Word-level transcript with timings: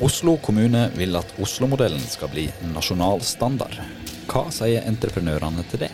Oslo 0.00 0.36
kommune 0.36 0.90
vil 0.94 1.16
at 1.16 1.30
Oslo-modellen 1.40 2.02
skal 2.04 2.28
bli 2.28 2.44
nasjonal 2.74 3.22
standard. 3.24 3.78
Hva 4.28 4.44
sier 4.52 4.84
entreprenørene 4.84 5.64
til 5.70 5.86
det? 5.86 5.92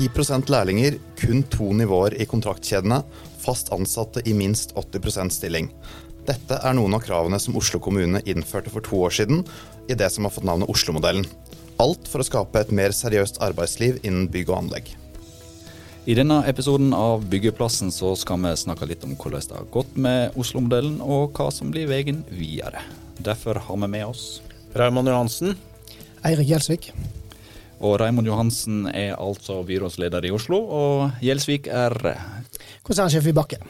10% 0.00 0.48
lærlinger, 0.48 0.96
kun 1.20 1.42
to 1.52 1.66
nivåer 1.76 2.14
i 2.16 2.26
kontraktkjedene, 2.28 3.02
fast 3.40 3.72
ansatte 3.74 4.22
i 4.28 4.34
minst 4.36 4.74
80% 4.78 5.34
stilling. 5.34 5.70
Dette 6.28 6.60
er 6.60 6.76
noen 6.76 6.94
av 6.94 7.04
kravene 7.04 7.40
som 7.40 7.56
Oslo 7.58 7.80
kommune 7.82 8.20
innførte 8.28 8.72
for 8.72 8.84
to 8.84 9.00
år 9.06 9.14
siden 9.16 9.44
i 9.90 9.96
det 9.98 10.10
som 10.12 10.26
har 10.26 10.34
fått 10.34 10.46
navnet 10.46 10.70
Oslo-modellen. 10.70 11.26
Alt 11.80 12.08
for 12.10 12.20
å 12.20 12.26
skape 12.26 12.60
et 12.60 12.72
mer 12.76 12.92
seriøst 12.94 13.40
arbeidsliv 13.42 14.02
innen 14.04 14.28
bygg 14.30 14.52
og 14.52 14.58
anlegg. 14.64 14.92
I 16.08 16.16
denne 16.16 16.40
episoden 16.48 16.94
av 16.96 17.26
Byggeplassen 17.28 17.92
så 17.92 18.14
skal 18.16 18.40
vi 18.40 18.54
snakke 18.56 18.88
litt 18.88 19.04
om 19.04 19.12
hvordan 19.20 19.44
det 19.48 19.58
har 19.58 19.68
gått 19.72 19.96
med 20.00 20.36
Oslo-modellen, 20.40 21.00
og 21.04 21.36
hva 21.36 21.50
som 21.52 21.72
blir 21.72 21.90
veien 21.90 22.22
videre. 22.32 22.80
Derfor 23.20 23.60
har 23.60 23.80
vi 23.84 23.92
med 23.98 24.06
oss 24.08 24.40
Raymond 24.74 25.12
Johansen. 25.12 25.56
Eirik 26.24 26.48
Gjelsvik. 26.48 26.92
Og 27.80 27.96
Raymond 28.00 28.28
Johansen 28.28 28.84
er 28.92 29.16
altså 29.16 29.62
byrådsleder 29.64 30.28
i 30.28 30.32
Oslo, 30.36 30.60
og 30.60 31.20
Gjelsvik 31.24 31.70
er 31.72 31.96
Konsernsjef 32.84 33.30
i 33.30 33.36
Bakke. 33.36 33.60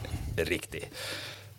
Riktig. 0.47 0.87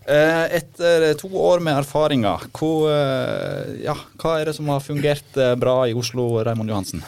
Eh, 0.03 0.45
etter 0.59 1.13
to 1.15 1.29
år 1.39 1.61
med 1.63 1.79
erfaringer, 1.79 2.49
hva, 2.59 2.71
eh, 2.91 3.75
ja, 3.85 3.95
hva 4.19 4.39
er 4.41 4.49
det 4.51 4.57
som 4.57 4.71
har 4.73 4.83
fungert 4.83 5.37
eh, 5.39 5.55
bra 5.55 5.85
i 5.87 5.95
Oslo, 5.95 6.43
Raymond 6.43 6.73
Johansen? 6.73 7.05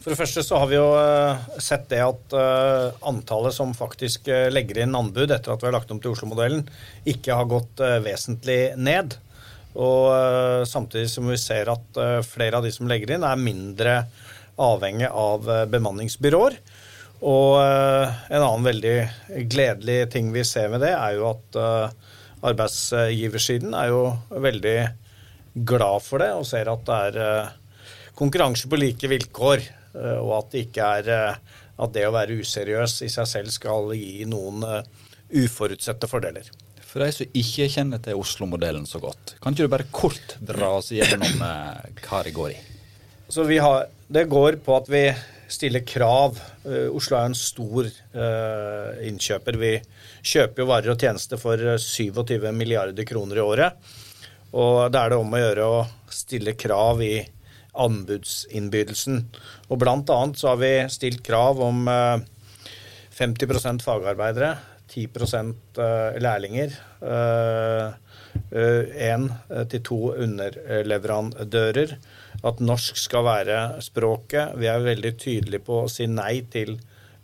For 0.00 0.12
det 0.12 0.18
første 0.20 0.44
så 0.46 0.60
har 0.62 0.70
vi 0.70 0.78
jo 0.78 0.86
sett 1.60 1.90
det 1.90 1.98
at 2.00 2.32
antallet 3.04 3.52
som 3.52 3.74
faktisk 3.76 4.30
legger 4.48 4.78
inn 4.80 4.96
anbud 4.96 5.28
etter 5.28 5.52
at 5.52 5.60
vi 5.60 5.68
har 5.68 5.74
lagt 5.74 5.90
om 5.92 5.98
til 6.00 6.14
Oslo-modellen, 6.14 6.62
ikke 7.04 7.36
har 7.36 7.50
gått 7.50 7.82
vesentlig 8.00 8.78
ned. 8.80 9.18
Og 9.76 10.64
samtidig 10.64 11.10
som 11.12 11.28
vi 11.28 11.36
ser 11.36 11.68
at 11.68 12.00
flere 12.24 12.56
av 12.56 12.64
de 12.64 12.72
som 12.72 12.88
legger 12.88 13.12
inn, 13.18 13.28
er 13.28 13.44
mindre 13.44 13.98
avhengig 14.60 15.08
av 15.10 15.48
eh, 15.50 15.66
bemanningsbyråer. 15.70 16.56
Og 17.20 17.58
eh, 17.60 18.20
en 18.32 18.44
annen 18.44 18.66
veldig 18.66 18.96
gledelig 19.50 20.00
ting 20.14 20.30
vi 20.34 20.44
ser 20.46 20.70
med 20.72 20.84
det, 20.84 20.92
er 20.96 21.18
jo 21.18 21.28
at 21.32 21.60
eh, 21.60 22.14
arbeidsgiversiden 22.50 23.76
er 23.76 23.90
jo 23.92 24.04
veldig 24.30 24.78
glad 25.66 26.06
for 26.06 26.22
det 26.22 26.30
og 26.32 26.46
ser 26.48 26.70
at 26.72 26.86
det 26.86 27.00
er 27.10 27.50
konkurranse 28.16 28.68
på 28.70 28.78
like 28.78 29.08
vilkår, 29.10 29.64
og 30.22 30.30
at 30.36 30.52
det 30.52 30.62
ikke 30.68 30.86
er 31.00 31.08
at 31.42 31.92
det 31.92 32.04
å 32.06 32.14
være 32.14 32.38
useriøs 32.38 33.00
i 33.02 33.10
seg 33.12 33.26
selv 33.28 33.52
skal 33.52 33.90
gi 33.98 34.22
noen 34.30 34.62
uforutsette 35.34 36.08
fordeler. 36.08 36.46
For 36.86 37.02
de 37.02 37.10
som 37.12 37.36
ikke 37.42 37.68
kjenner 37.74 38.00
til 38.04 38.20
Oslo-modellen 38.22 38.86
så 38.88 39.02
godt, 39.02 39.34
kan 39.42 39.56
ikke 39.56 39.66
du 39.66 39.74
bare 39.74 39.90
kort 39.92 40.36
dra 40.38 40.76
oss 40.78 40.92
gjennom 40.94 41.42
hva 41.42 42.22
det 42.24 42.36
går 42.36 42.54
i? 42.54 42.58
Så 43.30 43.44
vi 43.46 43.60
har, 43.62 43.86
Det 44.10 44.24
går 44.26 44.56
på 44.66 44.74
at 44.74 44.88
vi 44.90 45.04
stiller 45.46 45.84
krav. 45.86 46.34
Uh, 46.64 46.88
Oslo 46.98 47.14
er 47.14 47.28
en 47.28 47.36
stor 47.38 47.86
uh, 47.86 48.96
innkjøper. 49.06 49.58
Vi 49.60 49.76
kjøper 50.26 50.64
jo 50.64 50.66
varer 50.66 50.90
og 50.90 50.98
tjenester 50.98 51.38
for 51.38 51.62
27 51.78 52.18
eh, 52.34 52.48
milliarder 52.50 53.06
kroner 53.06 53.38
i 53.38 53.44
året. 53.44 53.92
Og 54.50 54.90
da 54.90 55.04
er 55.04 55.12
det 55.12 55.20
om 55.22 55.30
å 55.30 55.42
gjøre 55.44 55.68
å 55.76 55.78
stille 56.10 56.56
krav 56.58 57.04
i 57.06 57.20
anbudsinnbydelsen. 57.78 59.22
Og 59.70 59.78
blant 59.78 60.10
annet 60.10 60.42
så 60.42 60.50
har 60.50 60.58
vi 60.58 60.72
stilt 60.90 61.22
krav 61.26 61.62
om 61.62 61.86
uh, 61.86 62.18
50% 63.14 63.86
fagarbeidere, 63.86 64.56
10% 64.90 65.78
lærlinger. 66.18 66.72
Én 68.50 69.28
til 69.70 69.82
to 69.86 69.98
underleverandører 70.24 71.94
at 72.46 72.60
norsk 72.64 72.98
skal 72.98 73.26
være 73.26 73.58
språket. 73.84 74.54
Vi 74.60 74.68
er 74.70 74.84
veldig 74.84 75.12
tydelige 75.20 75.64
på 75.66 75.82
å 75.84 75.90
si 75.92 76.06
nei 76.10 76.40
til 76.52 76.78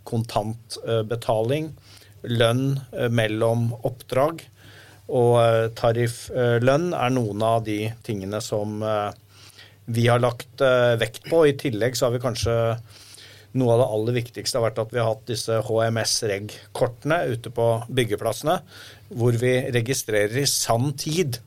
kontantbetaling, 0.07 1.71
lønn 2.27 2.67
eh, 2.93 3.09
mellom 3.11 3.71
oppdrag. 3.87 4.45
Og 5.07 5.33
eh, 5.41 5.63
tarifflønn 5.79 6.93
er 6.97 7.15
noen 7.15 7.47
av 7.47 7.65
de 7.67 7.81
tingene 8.07 8.43
som 8.45 8.81
eh, 8.83 9.11
vi 9.87 10.09
har 10.11 10.19
lagt 10.19 10.63
vekt 10.99 11.29
på. 11.31 11.45
I 11.47 11.55
tillegg 11.55 11.95
så 11.95 12.09
har 12.09 12.17
vi 12.17 12.23
kanskje 12.25 12.55
noe 13.57 13.73
av 13.73 13.81
det 13.81 13.91
aller 13.95 14.17
viktigste 14.17 14.59
har 14.59 14.65
vært 14.67 14.81
at 14.83 14.91
vi 14.93 14.99
har 14.99 15.13
hatt 15.13 15.29
disse 15.31 15.61
HMS-reg-kortene 15.69 17.21
ute 17.31 17.53
på 17.55 17.69
byggeplassene, 17.87 18.57
hvor 19.15 19.39
vi 19.39 19.55
registrerer 19.71 20.43
i 20.43 20.49
sann 20.51 20.91
tid 20.99 21.39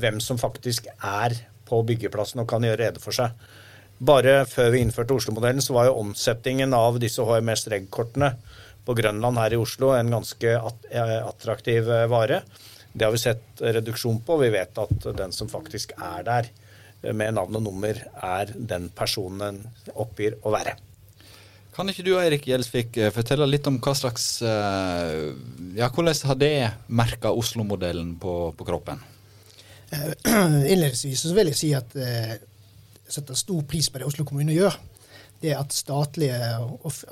hvem 0.00 0.16
som 0.24 0.40
faktisk 0.40 0.88
er 0.96 1.36
på 1.66 1.82
byggeplassen 1.86 2.42
og 2.42 2.48
kan 2.50 2.64
gjøre 2.64 2.84
rede 2.84 3.02
for 3.02 3.16
seg. 3.16 3.34
Bare 3.96 4.42
før 4.44 4.74
vi 4.74 4.82
innførte 4.84 5.16
Oslo-modellen, 5.16 5.64
så 5.64 5.72
var 5.72 5.88
jo 5.88 5.96
omsetningen 6.02 6.74
av 6.76 6.98
disse 7.00 7.24
HMS 7.24 7.66
Reg-kortene 7.72 8.34
på 8.86 8.94
Grønland 8.94 9.40
her 9.40 9.56
i 9.56 9.60
Oslo 9.60 9.94
en 9.96 10.12
ganske 10.12 10.52
eh, 10.52 11.16
attraktiv 11.24 11.88
eh, 11.90 12.04
vare. 12.10 12.42
Det 12.92 13.06
har 13.06 13.14
vi 13.14 13.20
sett 13.20 13.62
reduksjon 13.64 14.20
på. 14.24 14.36
Vi 14.44 14.52
vet 14.52 14.78
at 14.78 15.08
den 15.16 15.32
som 15.34 15.48
faktisk 15.50 15.96
er 15.96 16.26
der 16.28 16.50
eh, 16.50 17.16
med 17.16 17.38
navn 17.38 17.56
og 17.56 17.64
nummer, 17.66 17.98
er 18.14 18.52
den 18.54 18.90
personen 18.94 19.64
oppgir 19.94 20.36
å 20.44 20.52
være. 20.54 20.76
Kan 21.76 21.88
ikke 21.92 22.04
du 22.06 22.14
Eirik 22.16 22.46
Gjelsvik 22.48 22.94
fortelle 23.12 23.48
litt 23.48 23.66
om 23.68 23.76
hva 23.84 23.92
slags 23.92 24.38
Ja, 24.40 25.90
hvordan 25.92 26.22
har 26.30 26.38
det 26.40 26.54
merka 26.88 27.34
Oslo-modellen 27.36 28.14
på, 28.20 28.54
på 28.56 28.64
kroppen? 28.64 29.02
Eh, 29.92 30.12
innledningsvis 30.72 31.22
så 31.22 31.34
vil 31.36 31.52
jeg 31.52 31.60
si 31.60 31.72
at 31.76 31.96
jeg 31.96 32.36
eh, 32.36 32.44
setter 33.06 33.38
stor 33.38 33.62
pris 33.70 33.88
på 33.90 34.00
det 34.00 34.08
Oslo 34.08 34.26
kommune 34.26 34.54
gjør. 34.54 34.74
Det 35.42 35.52
at 35.52 35.74
statlige, 35.76 36.36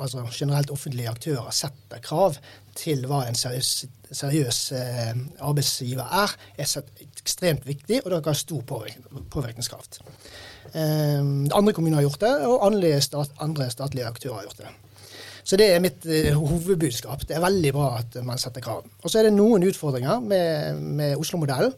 altså 0.01 0.25
generelt 0.33 0.71
offentlige 0.73 1.11
aktører 1.11 1.51
setter 1.53 2.01
krav 2.03 2.39
til 2.75 3.05
hva 3.07 3.27
en 3.29 3.37
seriøs, 3.39 3.73
seriøs 4.11 4.61
eh, 4.75 5.13
arbeidsgiver 5.45 6.09
er, 6.23 6.33
er 6.57 6.73
ekstremt 7.21 7.67
viktig, 7.69 8.01
og 8.03 8.11
det 8.11 8.23
har 8.25 8.39
stor 8.39 8.65
påvirkningskraft. 8.65 10.01
andre 10.75 11.73
kommuner 11.73 12.01
har 12.01 12.09
gjort 12.09 12.25
det, 12.25 12.33
og 12.49 12.67
andre, 12.67 13.69
statlige 13.71 14.07
aktører 14.09 14.35
har 14.35 14.49
gjort 14.49 14.65
det. 14.65 14.73
Så 15.45 15.57
det 15.61 15.69
er 15.75 15.83
mitt 15.85 16.07
hovedbudskap. 16.35 17.29
Det 17.29 17.37
er 17.37 17.45
veldig 17.45 17.73
bra 17.77 17.99
at 17.99 18.17
man 18.25 18.41
setter 18.41 18.65
krav. 18.65 18.87
Og 19.03 19.11
så 19.11 19.21
er 19.21 19.29
det 19.29 19.37
noen 19.37 19.63
utfordringer 19.69 20.25
med, 20.25 20.81
med 20.81 21.17
Oslo-modellen. 21.21 21.77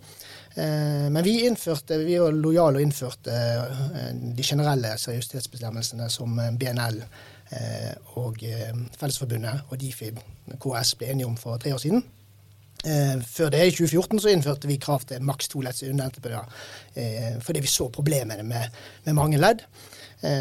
Eh, 0.56 1.10
men 1.10 1.24
vi, 1.24 1.46
innførte, 1.46 1.98
vi 1.98 2.16
var 2.16 2.32
lojale 2.32 2.80
og 2.80 2.84
innførte 2.86 3.32
eh, 3.32 4.12
de 4.16 4.44
generelle 4.44 4.94
seriøsitetsbestemmelsene 4.96 6.08
som 6.12 6.38
eh, 6.40 6.52
BNL 6.56 7.02
og 8.18 8.40
Fellesforbundet 8.98 9.68
og 9.70 9.78
Difib 9.78 10.16
KS 10.58 10.96
ble 10.98 11.12
enige 11.12 11.28
om 11.28 11.36
for 11.38 11.60
tre 11.62 11.70
år 11.76 11.78
siden. 11.78 12.02
Før 13.22 13.52
det, 13.54 13.60
i 13.68 13.70
2014, 13.70 14.18
så 14.24 14.32
innførte 14.32 14.66
vi 14.66 14.80
krav 14.82 15.06
til 15.06 15.22
maks 15.22 15.52
to 15.52 15.62
ledds 15.62 15.84
underentreprenører 15.86 17.38
fordi 17.46 17.62
vi 17.62 17.70
så 17.70 17.86
problemene 17.94 18.42
med, 18.42 18.74
med 19.06 19.14
mange 19.14 19.38
ledd. 19.38 19.62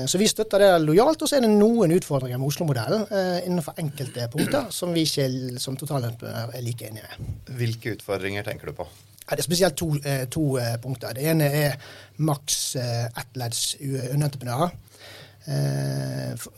Så 0.09 0.17
vi 0.17 0.25
støtter 0.33 0.65
det 0.65 0.71
lojalt. 0.81 1.21
Og 1.21 1.29
så 1.29 1.37
er 1.37 1.45
det 1.45 1.53
noen 1.53 1.93
utfordringer 1.93 2.41
med 2.41 2.49
Oslo-modellen 2.49 3.05
innenfor 3.45 3.77
enkelte 3.85 4.25
punkter 4.33 4.73
som 4.73 4.97
vi 4.97 5.05
ikke 5.05 5.29
som 5.61 5.77
totalentreprenør 5.77 6.57
er 6.57 6.65
like 6.65 6.89
enige 6.89 7.05
med. 7.05 7.33
Hvilke 7.61 7.99
utfordringer 7.99 8.49
tenker 8.49 8.73
du 8.73 8.79
på? 8.81 8.89
Ja, 9.25 9.35
det 9.35 9.41
er 9.41 9.47
spesielt 9.47 9.75
to, 9.75 9.87
eh, 10.05 10.27
to 10.29 10.57
eh, 10.57 10.75
punkter. 10.81 11.13
Det 11.17 11.23
ene 11.25 11.45
er 11.49 11.77
maks 12.17 12.75
eh, 12.75 13.07
ettledds 13.17 13.75
underentreprenører. 13.81 14.69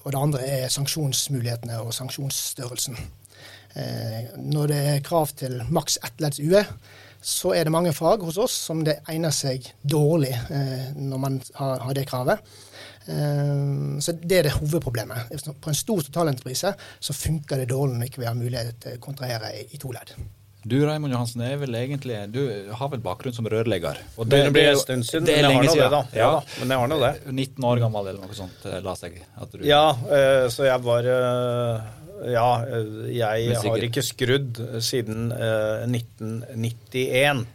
og 0.04 0.12
det 0.12 0.20
andre 0.20 0.48
er 0.48 0.70
sanksjonsmulighetene 0.72 1.80
og 1.82 1.94
sanksjonsstørrelsen. 1.94 2.96
når 4.38 4.68
det 4.68 4.78
er 4.78 5.02
krav 5.04 5.28
til 5.36 5.62
maks 5.70 6.00
ettledds 6.04 6.40
UE, 6.40 6.64
så 7.22 7.52
er 7.52 7.64
det 7.64 7.72
mange 7.72 7.94
fag 7.94 8.24
hos 8.24 8.38
oss 8.38 8.56
som 8.70 8.86
det 8.86 9.02
egner 9.10 9.32
seg 9.36 9.68
dårlig 9.84 10.32
når 10.96 11.18
man 11.18 11.42
har, 11.56 11.94
det 11.94 12.08
kravet. 12.08 12.40
Så 14.00 14.16
det 14.24 14.40
er 14.40 14.48
det 14.48 14.56
hovedproblemet. 14.56 15.36
På 15.62 15.70
en 15.70 15.76
stor 15.76 16.02
totalentreprise 16.02 16.74
så 17.00 17.14
funker 17.14 17.58
det 17.58 17.70
dårlig 17.70 17.98
når 17.98 18.06
ikke 18.06 18.24
vi 18.24 18.32
har 18.32 18.40
mulighet 18.40 18.80
til 18.80 18.96
å 18.96 19.04
kontrahere 19.04 19.52
i 19.68 19.78
to 19.78 19.92
ledd. 19.92 20.16
Du 20.68 20.78
Raymond 20.84 21.14
Johansen, 21.16 21.44
er 21.48 21.60
vel 21.62 21.76
egentlig, 21.80 22.18
du 22.34 22.42
har 22.76 22.90
vel 22.92 23.04
bakgrunn 23.04 23.36
som 23.36 23.48
rørlegger? 23.48 24.02
Og 24.18 24.28
det, 24.28 24.42
det 24.48 24.56
blir 24.56 24.72
en 24.74 24.82
stund 24.82 25.08
siden, 25.08 25.28
det 25.30 25.38
er 25.38 25.48
men 25.48 25.54
jeg 25.54 25.62
har 25.62 25.70
nå 25.70 25.76
det, 25.80 25.92
da. 25.94 26.02
Ja, 26.18 26.32
ja, 26.34 26.58
men 26.60 26.74
jeg 26.74 26.82
har 26.82 26.92
nå 26.92 26.98
det. 27.04 27.14
19 27.32 27.70
år 27.70 27.84
gammel 27.86 28.10
eller 28.12 28.26
noe 28.26 28.36
sånt, 28.36 28.66
eh, 28.68 28.82
la 28.84 28.96
seg 29.00 29.22
at 29.24 29.56
du 29.56 29.64
Ja, 29.68 29.86
uh, 29.96 30.48
så 30.52 30.68
jeg 30.68 30.84
var 30.84 31.08
uh, 31.08 31.88
ja, 32.26 32.50
jeg 33.14 33.54
har 33.62 33.86
ikke 33.86 34.04
skrudd 34.06 34.60
siden 34.84 35.30
eh, 35.36 35.86
1991 35.86 37.46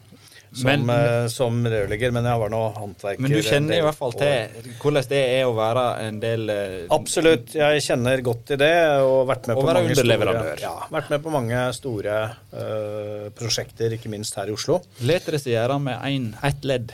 som, 0.52 0.68
Men- 0.68 0.90
eh, 0.90 1.26
som 1.28 1.64
rørlegger, 1.64 2.12
men 2.12 2.26
jeg 2.28 2.40
var 2.42 2.50
nå 2.52 2.60
håndverker. 2.76 3.20
Men 3.24 3.30
du 3.32 3.40
kjenner 3.40 3.78
i 3.78 3.84
hvert 3.84 3.96
fall 3.96 4.12
til 4.12 4.68
hvordan 4.82 5.08
det 5.08 5.22
er 5.38 5.44
å 5.48 5.54
være 5.56 5.84
en 6.06 6.20
del 6.20 6.50
eh, 6.52 6.74
Absolutt. 6.92 7.54
Jeg 7.56 7.82
kjenner 7.82 8.20
godt 8.20 8.44
til 8.52 8.60
det. 8.60 8.74
Og 9.00 9.26
vært 9.30 9.48
med 9.48 9.56
og 9.56 9.64
på 9.64 9.72
mange. 9.72 9.96
Store, 9.96 10.56
ja, 10.60 10.74
vært 10.92 11.10
med 11.10 11.22
på 11.24 11.32
mange 11.32 11.62
store 11.72 12.18
uh, 12.52 13.30
prosjekter, 13.38 13.96
ikke 13.96 14.12
minst 14.12 14.36
her 14.36 14.52
i 14.52 14.56
Oslo. 14.56 14.82
Leter 15.00 15.38
det 15.38 15.40
seg 15.40 15.56
gjøre 15.56 15.78
med 15.80 15.98
en, 16.10 16.28
ett 16.44 16.68
ledd. 16.68 16.92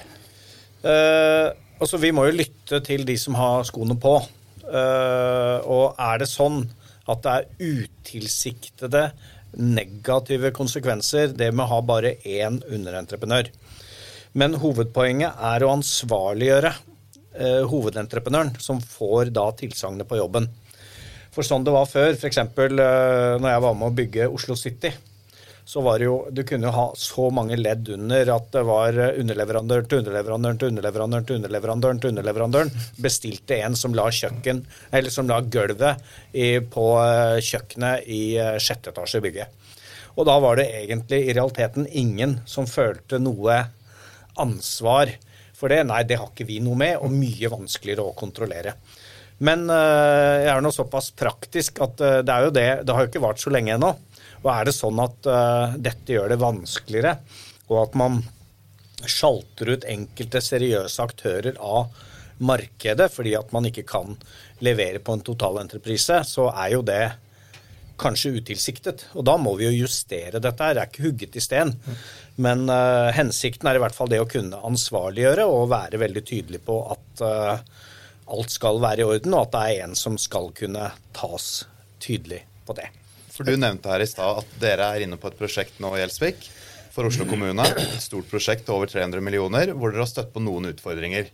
Uh, 0.85 1.51
altså, 1.81 1.99
vi 1.99 2.13
må 2.15 2.29
jo 2.29 2.39
lytte 2.39 2.83
til 2.87 3.07
de 3.09 3.19
som 3.19 3.35
har 3.39 3.67
skoene 3.67 3.99
på. 3.99 4.21
Uh, 4.69 5.59
og 5.67 5.99
er 5.99 6.23
det 6.23 6.31
sånn 6.31 6.63
at 7.09 7.25
det 7.25 7.35
er 7.35 7.49
utilsiktede 7.59 9.05
negative 9.59 10.53
konsekvenser, 10.55 11.35
det 11.35 11.51
med 11.53 11.67
å 11.67 11.73
ha 11.73 11.81
bare 11.85 12.17
én 12.27 12.61
underentreprenør. 12.63 13.51
Men 14.39 14.57
hovedpoenget 14.63 15.41
er 15.51 15.65
å 15.65 15.73
ansvarliggjøre 15.75 16.73
eh, 16.73 17.65
hovedentreprenøren, 17.69 18.55
som 18.63 18.81
får 18.81 19.33
da 19.35 19.49
tilsagnet 19.59 20.09
på 20.09 20.21
jobben. 20.21 20.49
For 21.35 21.47
sånn 21.47 21.67
det 21.67 21.75
var 21.75 21.89
før, 21.91 22.15
f.eks. 22.15 22.41
Eh, 22.43 22.75
når 23.41 23.51
jeg 23.51 23.65
var 23.65 23.79
med 23.79 23.91
å 23.91 23.97
bygge 23.99 24.31
Oslo 24.33 24.57
City, 24.59 24.93
så 25.69 25.83
var 25.85 25.99
det 26.01 26.07
jo 26.07 26.17
Du 26.33 26.41
kunne 26.49 26.65
jo 26.65 26.73
ha 26.73 26.87
så 26.97 27.29
mange 27.35 27.59
ledd 27.61 27.91
under 27.93 28.31
at 28.33 28.47
det 28.55 28.63
var 28.65 28.97
underleverandør 29.21 29.85
til 29.85 30.01
underleverandøren 30.01 30.61
til 30.61 30.71
underleverandøren 30.73 31.27
til 31.29 31.37
underleverandøren 31.37 32.01
til 32.01 32.13
underleverandøren. 32.15 32.73
Bestilte 33.05 33.59
en 33.67 33.77
som 33.77 33.97
la 33.97 34.07
kjøkken, 34.09 34.63
eller 34.97 35.13
som 35.13 35.29
la 35.29 35.43
gulvet 35.45 36.01
i, 36.33 36.63
på 36.73 36.87
eh, 37.03 37.37
kjøkkenet 37.45 38.09
i 38.09 38.23
eh, 38.41 38.57
sjette 38.65 38.95
etasje 38.95 39.21
i 39.21 39.27
bygget. 39.29 39.69
Og 40.17 40.25
da 40.31 40.39
var 40.41 40.57
det 40.57 40.71
egentlig 40.81 41.21
i 41.27 41.37
realiteten 41.37 41.85
ingen 41.93 42.39
som 42.49 42.65
følte 42.67 43.21
noe 43.21 43.61
ansvar 44.41 45.13
for 45.53 45.69
det. 45.69 45.83
Nei, 45.91 46.01
det 46.09 46.17
har 46.17 46.33
ikke 46.33 46.49
vi 46.49 46.63
noe 46.65 46.81
med, 46.81 46.97
og 46.97 47.13
mye 47.13 47.53
vanskeligere 47.53 48.09
å 48.09 48.17
kontrollere. 48.17 48.79
Men 49.45 49.69
jeg 49.71 50.49
er 50.51 50.65
nå 50.65 50.73
såpass 50.75 51.13
praktisk 51.15 51.77
at 51.85 52.01
det 52.27 52.33
er 52.35 52.43
jo 52.43 52.51
det 52.51 52.65
Det 52.83 52.95
har 52.97 53.05
jo 53.05 53.11
ikke 53.13 53.23
vart 53.23 53.39
så 53.39 53.53
lenge 53.55 53.77
ennå. 53.77 53.93
Og 54.43 54.51
er 54.53 54.69
det 54.69 54.77
sånn 54.77 55.01
at 55.03 55.29
uh, 55.29 55.77
dette 55.79 56.15
gjør 56.15 56.33
det 56.33 56.43
vanskeligere, 56.43 57.17
og 57.69 57.81
at 57.83 57.97
man 57.99 58.21
sjalter 59.07 59.75
ut 59.75 59.87
enkelte 59.87 60.43
seriøse 60.43 61.05
aktører 61.05 61.59
av 61.63 61.93
markedet 62.39 63.09
fordi 63.11 63.35
at 63.39 63.51
man 63.55 63.67
ikke 63.69 63.87
kan 63.87 64.15
levere 64.65 65.01
på 65.03 65.15
en 65.15 65.25
totalentreprise, 65.27 66.21
så 66.27 66.49
er 66.51 66.75
jo 66.75 66.85
det 66.87 67.03
kanskje 67.99 68.37
utilsiktet. 68.39 69.05
Og 69.19 69.27
da 69.27 69.35
må 69.41 69.57
vi 69.59 69.67
jo 69.67 69.85
justere 69.85 70.43
dette 70.43 70.65
her. 70.65 70.77
Det 70.77 70.83
er 70.83 70.91
ikke 70.91 71.07
hugget 71.09 71.39
i 71.39 71.43
sten. 71.43 71.75
Men 72.39 72.67
uh, 72.71 73.11
hensikten 73.15 73.71
er 73.71 73.79
i 73.79 73.83
hvert 73.83 73.97
fall 73.97 74.11
det 74.11 74.23
å 74.23 74.31
kunne 74.31 74.63
ansvarliggjøre 74.71 75.47
og 75.51 75.71
være 75.73 76.03
veldig 76.05 76.25
tydelig 76.27 76.63
på 76.67 76.79
at 76.95 77.25
uh, 77.27 77.83
alt 78.29 78.55
skal 78.55 78.79
være 78.83 79.03
i 79.03 79.09
orden, 79.09 79.35
og 79.35 79.49
at 79.49 79.55
det 79.57 79.65
er 79.67 79.85
en 79.89 79.99
som 79.99 80.19
skal 80.21 80.51
kunne 80.57 80.93
tas 81.17 81.51
tydelig 82.03 82.45
på 82.69 82.77
det. 82.79 82.91
For 83.39 83.47
du 83.47 83.55
nevnte 83.55 83.93
her 83.93 84.03
i 84.03 84.09
stad 84.11 84.41
at 84.43 84.55
dere 84.59 84.89
er 84.97 85.05
inne 85.05 85.19
på 85.21 85.31
et 85.31 85.37
prosjekt 85.39 85.77
nå 85.83 85.93
i 85.95 86.01
Gjelsvik 86.03 86.49
for 86.91 87.07
Oslo 87.07 87.23
kommune. 87.31 87.63
Et 87.79 88.01
stort 88.03 88.27
prosjekt 88.27 88.65
til 88.67 88.75
over 88.75 88.91
300 88.91 89.23
millioner, 89.23 89.71
hvor 89.79 89.93
dere 89.95 90.03
har 90.03 90.11
støtt 90.11 90.33
på 90.35 90.43
noen 90.43 90.73
utfordringer. 90.73 91.31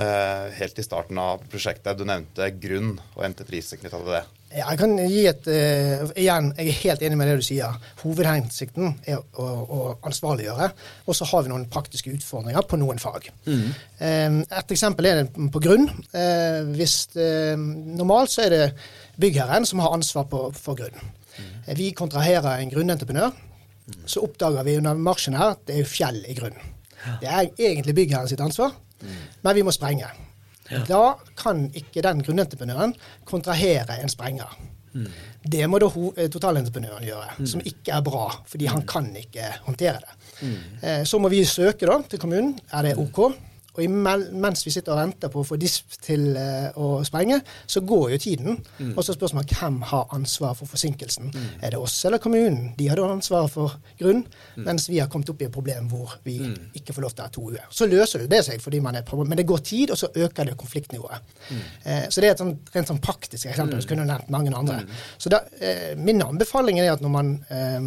Eh, 0.00 0.50
helt 0.58 0.78
i 0.78 0.84
starten 0.84 1.18
av 1.18 1.40
prosjektet. 1.48 1.96
Du 1.96 2.04
nevnte 2.04 2.50
grunn 2.60 2.92
og 3.16 3.24
entreprise 3.24 3.80
knytta 3.80 3.96
til 3.96 4.12
det. 4.18 4.22
Jeg 4.50 4.78
kan 4.80 4.96
gi 4.98 5.20
et 5.30 5.44
uh, 5.46 6.08
Igjen, 6.18 6.48
jeg 6.58 6.72
er 6.72 6.78
helt 6.80 7.02
enig 7.06 7.18
med 7.20 7.28
det 7.30 7.36
du 7.38 7.44
sier. 7.46 7.76
Hovedhensikten 8.00 8.96
er 9.06 9.20
å, 9.20 9.46
å 9.46 9.78
ansvarliggjøre. 10.10 10.70
Og 11.06 11.16
så 11.16 11.28
har 11.30 11.44
vi 11.46 11.52
noen 11.52 11.68
praktiske 11.70 12.10
utfordringer 12.16 12.66
på 12.66 12.80
noen 12.80 12.98
fag. 13.02 13.30
Eh, 13.46 14.40
et 14.42 14.74
eksempel 14.74 15.06
er 15.06 15.22
det 15.22 15.46
på 15.54 15.62
grunn. 15.62 15.86
Uh, 16.10 16.66
hvis 16.74 16.96
eh, 17.14 17.54
Normalt 17.56 18.34
så 18.34 18.48
er 18.48 18.56
det 18.56 18.66
byggherren 19.22 19.68
som 19.68 19.84
har 19.84 19.94
ansvar 19.94 20.26
på, 20.30 20.48
for 20.58 20.82
grunn. 20.82 20.98
Vi 21.76 21.90
kontraherer 21.92 22.58
en 22.60 22.70
grunnentreprenør. 22.70 23.30
Så 24.06 24.22
oppdager 24.22 24.62
vi 24.66 24.76
under 24.78 24.94
marsjen 24.94 25.34
her 25.34 25.56
at 25.56 25.64
det 25.66 25.80
er 25.80 25.84
fjell 25.88 26.20
i 26.28 26.34
grunnen. 26.38 26.60
Det 27.20 27.28
er 27.28 27.48
egentlig 27.58 27.94
byggherren 27.96 28.28
sitt 28.28 28.40
ansvar, 28.44 28.72
men 29.42 29.54
vi 29.56 29.62
må 29.64 29.72
sprenge. 29.72 30.06
Da 30.86 31.16
kan 31.36 31.64
ikke 31.74 32.02
den 32.04 32.20
grunnentreprenøren 32.22 32.92
kontrahere 33.26 33.96
en 34.02 34.08
sprenger. 34.12 34.52
Det 35.46 35.66
må 35.70 35.78
da 35.78 35.86
eh, 36.18 36.28
totalentreprenøren 36.30 37.04
gjøre, 37.06 37.46
som 37.46 37.60
ikke 37.64 37.92
er 37.96 38.02
bra, 38.02 38.24
fordi 38.46 38.66
han 38.66 38.82
kan 38.86 39.06
ikke 39.16 39.48
håndtere 39.66 40.00
det. 40.02 40.14
Eh, 40.82 41.02
Så 41.04 41.18
må 41.18 41.28
vi 41.30 41.44
søke 41.44 41.86
da 41.86 42.00
til 42.10 42.18
kommunen. 42.18 42.58
Er 42.72 42.82
det 42.82 42.96
OK? 42.98 43.20
Og 43.76 43.90
mens 43.90 44.64
vi 44.66 44.72
sitter 44.74 44.94
og 44.94 45.00
venter 45.00 45.32
på 45.32 45.42
å 45.42 45.46
få 45.46 45.58
DISP 45.60 45.96
til 46.04 46.36
eh, 46.38 46.70
å 46.80 47.00
sprenge, 47.06 47.40
så 47.70 47.82
går 47.86 48.14
jo 48.14 48.20
tiden. 48.22 48.58
Og 48.94 49.02
så 49.06 49.14
spørs 49.16 49.34
man 49.36 49.48
hvem 49.50 49.80
har 49.90 50.14
ansvar 50.16 50.56
for 50.58 50.70
forsinkelsen. 50.70 51.30
Er 51.62 51.74
det 51.74 51.80
oss 51.80 51.98
eller 52.08 52.22
kommunen? 52.22 52.72
De 52.78 52.88
har 52.90 53.00
da 53.00 53.08
ansvar 53.10 53.48
for 53.52 53.76
grunn, 54.00 54.24
mens 54.56 54.88
vi 54.90 55.00
har 55.00 55.10
kommet 55.12 55.30
opp 55.32 55.42
i 55.42 55.48
et 55.48 55.54
problem 55.54 55.88
hvor 55.90 56.16
vi 56.26 56.38
ikke 56.76 56.96
får 56.96 57.06
lov 57.06 57.14
til 57.14 57.24
å 57.24 57.28
ha 57.28 57.34
to 57.34 57.46
uer. 57.50 57.66
Så 57.70 57.88
løser 57.90 58.26
det 58.30 58.42
seg, 58.46 58.60
fordi 58.62 58.80
man 58.84 58.98
er 58.98 59.06
problem. 59.06 59.28
men 59.30 59.38
det 59.40 59.46
går 59.48 59.62
tid, 59.64 59.90
og 59.94 59.98
så 60.00 60.10
øker 60.14 60.50
det 60.50 60.56
konfliktnivået. 60.60 61.34
Eh, 61.84 62.06
så 62.10 62.20
det 62.20 62.30
er 62.30 62.36
et 62.36 62.42
sånt, 62.42 62.72
rent 62.74 62.90
sånn 62.90 63.02
praktisk 63.02 63.46
eksempel. 63.50 63.80
Så 63.82 63.90
kunne 63.90 64.08
nevnt 64.08 64.30
mange 64.32 64.54
andre. 64.56 64.82
Så 65.18 65.30
da, 65.32 65.44
eh, 65.60 65.94
min 65.96 66.22
anbefaling 66.22 66.80
er 66.80 66.92
at 66.92 67.00
når 67.04 67.14
man 67.14 67.30
Eh, 67.50 67.80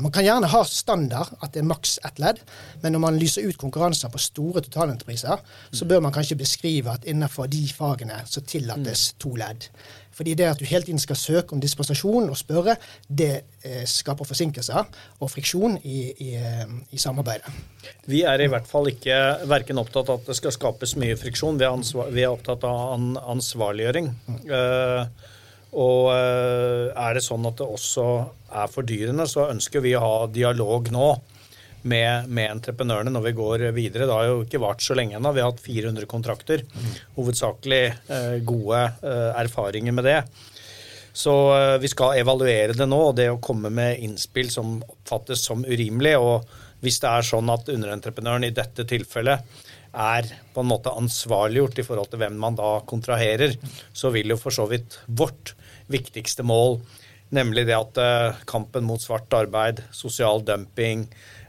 Man 0.00 0.12
kan 0.14 0.24
gjerne 0.24 0.48
ha 0.48 0.60
standard, 0.64 1.34
at 1.44 1.52
det 1.52 1.60
er 1.60 1.68
maks 1.68 1.98
ett 2.06 2.20
ledd, 2.22 2.38
men 2.80 2.94
når 2.96 3.02
man 3.04 3.18
lyser 3.20 3.44
ut 3.44 3.58
konkurranser 3.60 4.08
på 4.08 4.20
store 4.22 4.62
totalentrepriser, 4.64 5.42
så 5.68 5.88
bør 5.88 6.00
man 6.06 6.14
kanskje 6.14 6.38
beskrive 6.40 6.94
at 6.94 7.04
innenfor 7.04 7.50
de 7.52 7.66
fagene 7.76 8.22
så 8.24 8.40
tillates 8.40 9.10
to 9.20 9.34
ledd. 9.36 9.68
Fordi 10.20 10.34
det 10.36 10.48
at 10.50 10.60
du 10.60 10.66
hele 10.68 10.84
tiden 10.84 11.00
skal 11.00 11.16
søke 11.16 11.54
om 11.56 11.60
dispensasjon 11.62 12.28
og 12.28 12.36
spørre, 12.36 12.74
det 13.08 13.30
eh, 13.64 13.86
skaper 13.88 14.28
forsinkelser 14.28 14.82
og 15.20 15.30
friksjon 15.32 15.78
i, 15.80 16.00
i, 16.12 16.30
eh, 16.36 16.66
i 16.92 17.00
samarbeidet. 17.00 17.48
Vi 18.10 18.20
er 18.28 18.42
i 18.44 18.48
hvert 18.52 18.68
fall 18.68 18.90
ikke 18.90 19.16
verken 19.48 19.80
opptatt 19.80 20.10
av 20.12 20.20
at 20.20 20.28
det 20.28 20.36
skal 20.36 20.52
skapes 20.52 20.96
mye 21.00 21.16
friksjon. 21.16 21.60
Vi 21.60 21.64
er, 21.64 21.72
ansvar, 21.72 22.10
vi 22.12 22.26
er 22.26 22.34
opptatt 22.34 22.66
av 22.68 22.94
an, 22.98 23.14
ansvarliggjøring. 23.36 24.10
Eh, 24.44 25.30
og 25.70 26.10
eh, 26.14 26.90
er 26.98 27.14
det 27.14 27.22
sånn 27.22 27.46
at 27.46 27.60
det 27.60 27.66
også 27.66 28.06
er 28.50 28.70
fordyrende, 28.72 29.26
så 29.30 29.50
ønsker 29.52 29.84
vi 29.84 29.94
å 29.94 30.02
ha 30.02 30.14
dialog 30.32 30.90
nå 30.90 31.10
med, 31.82 32.26
med 32.28 32.56
entreprenørene 32.56 33.12
når 33.14 33.26
vi 33.28 33.34
går 33.38 33.66
videre. 33.76 34.08
Det 34.08 34.16
har 34.16 34.28
jo 34.28 34.40
ikke 34.44 34.62
vart 34.62 34.82
så 34.84 34.96
lenge 34.98 35.16
ennå. 35.16 35.32
Vi 35.36 35.44
har 35.44 35.52
hatt 35.52 35.62
400 35.62 36.08
kontrakter. 36.10 36.64
Hovedsakelig 37.16 37.84
eh, 37.86 38.40
gode 38.46 38.82
eh, 39.06 39.30
erfaringer 39.44 39.94
med 39.96 40.10
det. 40.10 40.18
Så 41.20 41.32
vi 41.82 41.88
skal 41.90 42.20
evaluere 42.20 42.74
det 42.78 42.86
nå, 42.86 42.98
og 43.08 43.16
det 43.18 43.24
å 43.32 43.40
komme 43.42 43.66
med 43.74 43.98
innspill 43.98 44.46
som 44.52 44.76
oppfattes 44.78 45.42
som 45.42 45.64
urimelig. 45.66 46.12
Og 46.22 46.46
hvis 46.84 47.00
det 47.02 47.10
er 47.10 47.26
sånn 47.26 47.50
at 47.50 47.68
underentreprenøren 47.72 48.46
i 48.46 48.54
dette 48.54 48.86
tilfellet 48.88 49.66
er 49.90 50.28
på 50.54 50.62
en 50.62 50.70
måte 50.70 50.92
ansvarliggjort 50.94 51.80
i 51.82 51.86
forhold 51.86 52.12
til 52.12 52.22
hvem 52.22 52.36
man 52.40 52.58
da 52.58 52.76
kontraherer, 52.86 53.56
så 53.92 54.12
vil 54.14 54.30
jo 54.32 54.38
for 54.38 54.54
så 54.54 54.68
vidt 54.70 55.00
vårt 55.06 55.54
viktigste 55.90 56.44
mål, 56.46 56.78
nemlig 57.34 57.66
det 57.68 57.76
at 57.76 58.00
eh, 58.00 58.40
kampen 58.50 58.86
mot 58.88 59.02
svart 59.02 59.32
arbeid, 59.36 59.82
sosial 59.94 60.44
dumping, 60.46 61.06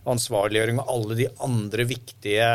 ansvarliggjøring 0.09 0.81
og 0.81 0.93
alle 0.95 1.19
de 1.19 1.27
andre 1.45 1.85
viktige 1.89 2.49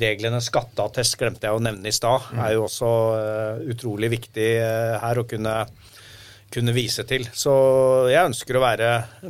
reglene, 0.00 0.40
skatteattest 0.42 1.18
glemte 1.20 1.48
jeg 1.48 1.56
å 1.56 1.62
nevne 1.62 1.90
i 1.90 1.94
stad, 1.94 2.30
er 2.38 2.54
jo 2.56 2.66
også 2.66 2.90
eh, 3.18 3.64
utrolig 3.74 4.12
viktig 4.16 4.50
eh, 4.60 4.96
her 5.02 5.20
å 5.20 5.26
kunne 5.28 5.56
kunne 6.50 6.72
vise 6.74 7.04
til. 7.08 7.26
Så 7.36 7.52
jeg 8.10 8.26
ønsker 8.32 8.58
å 8.58 8.62
være 8.64 8.88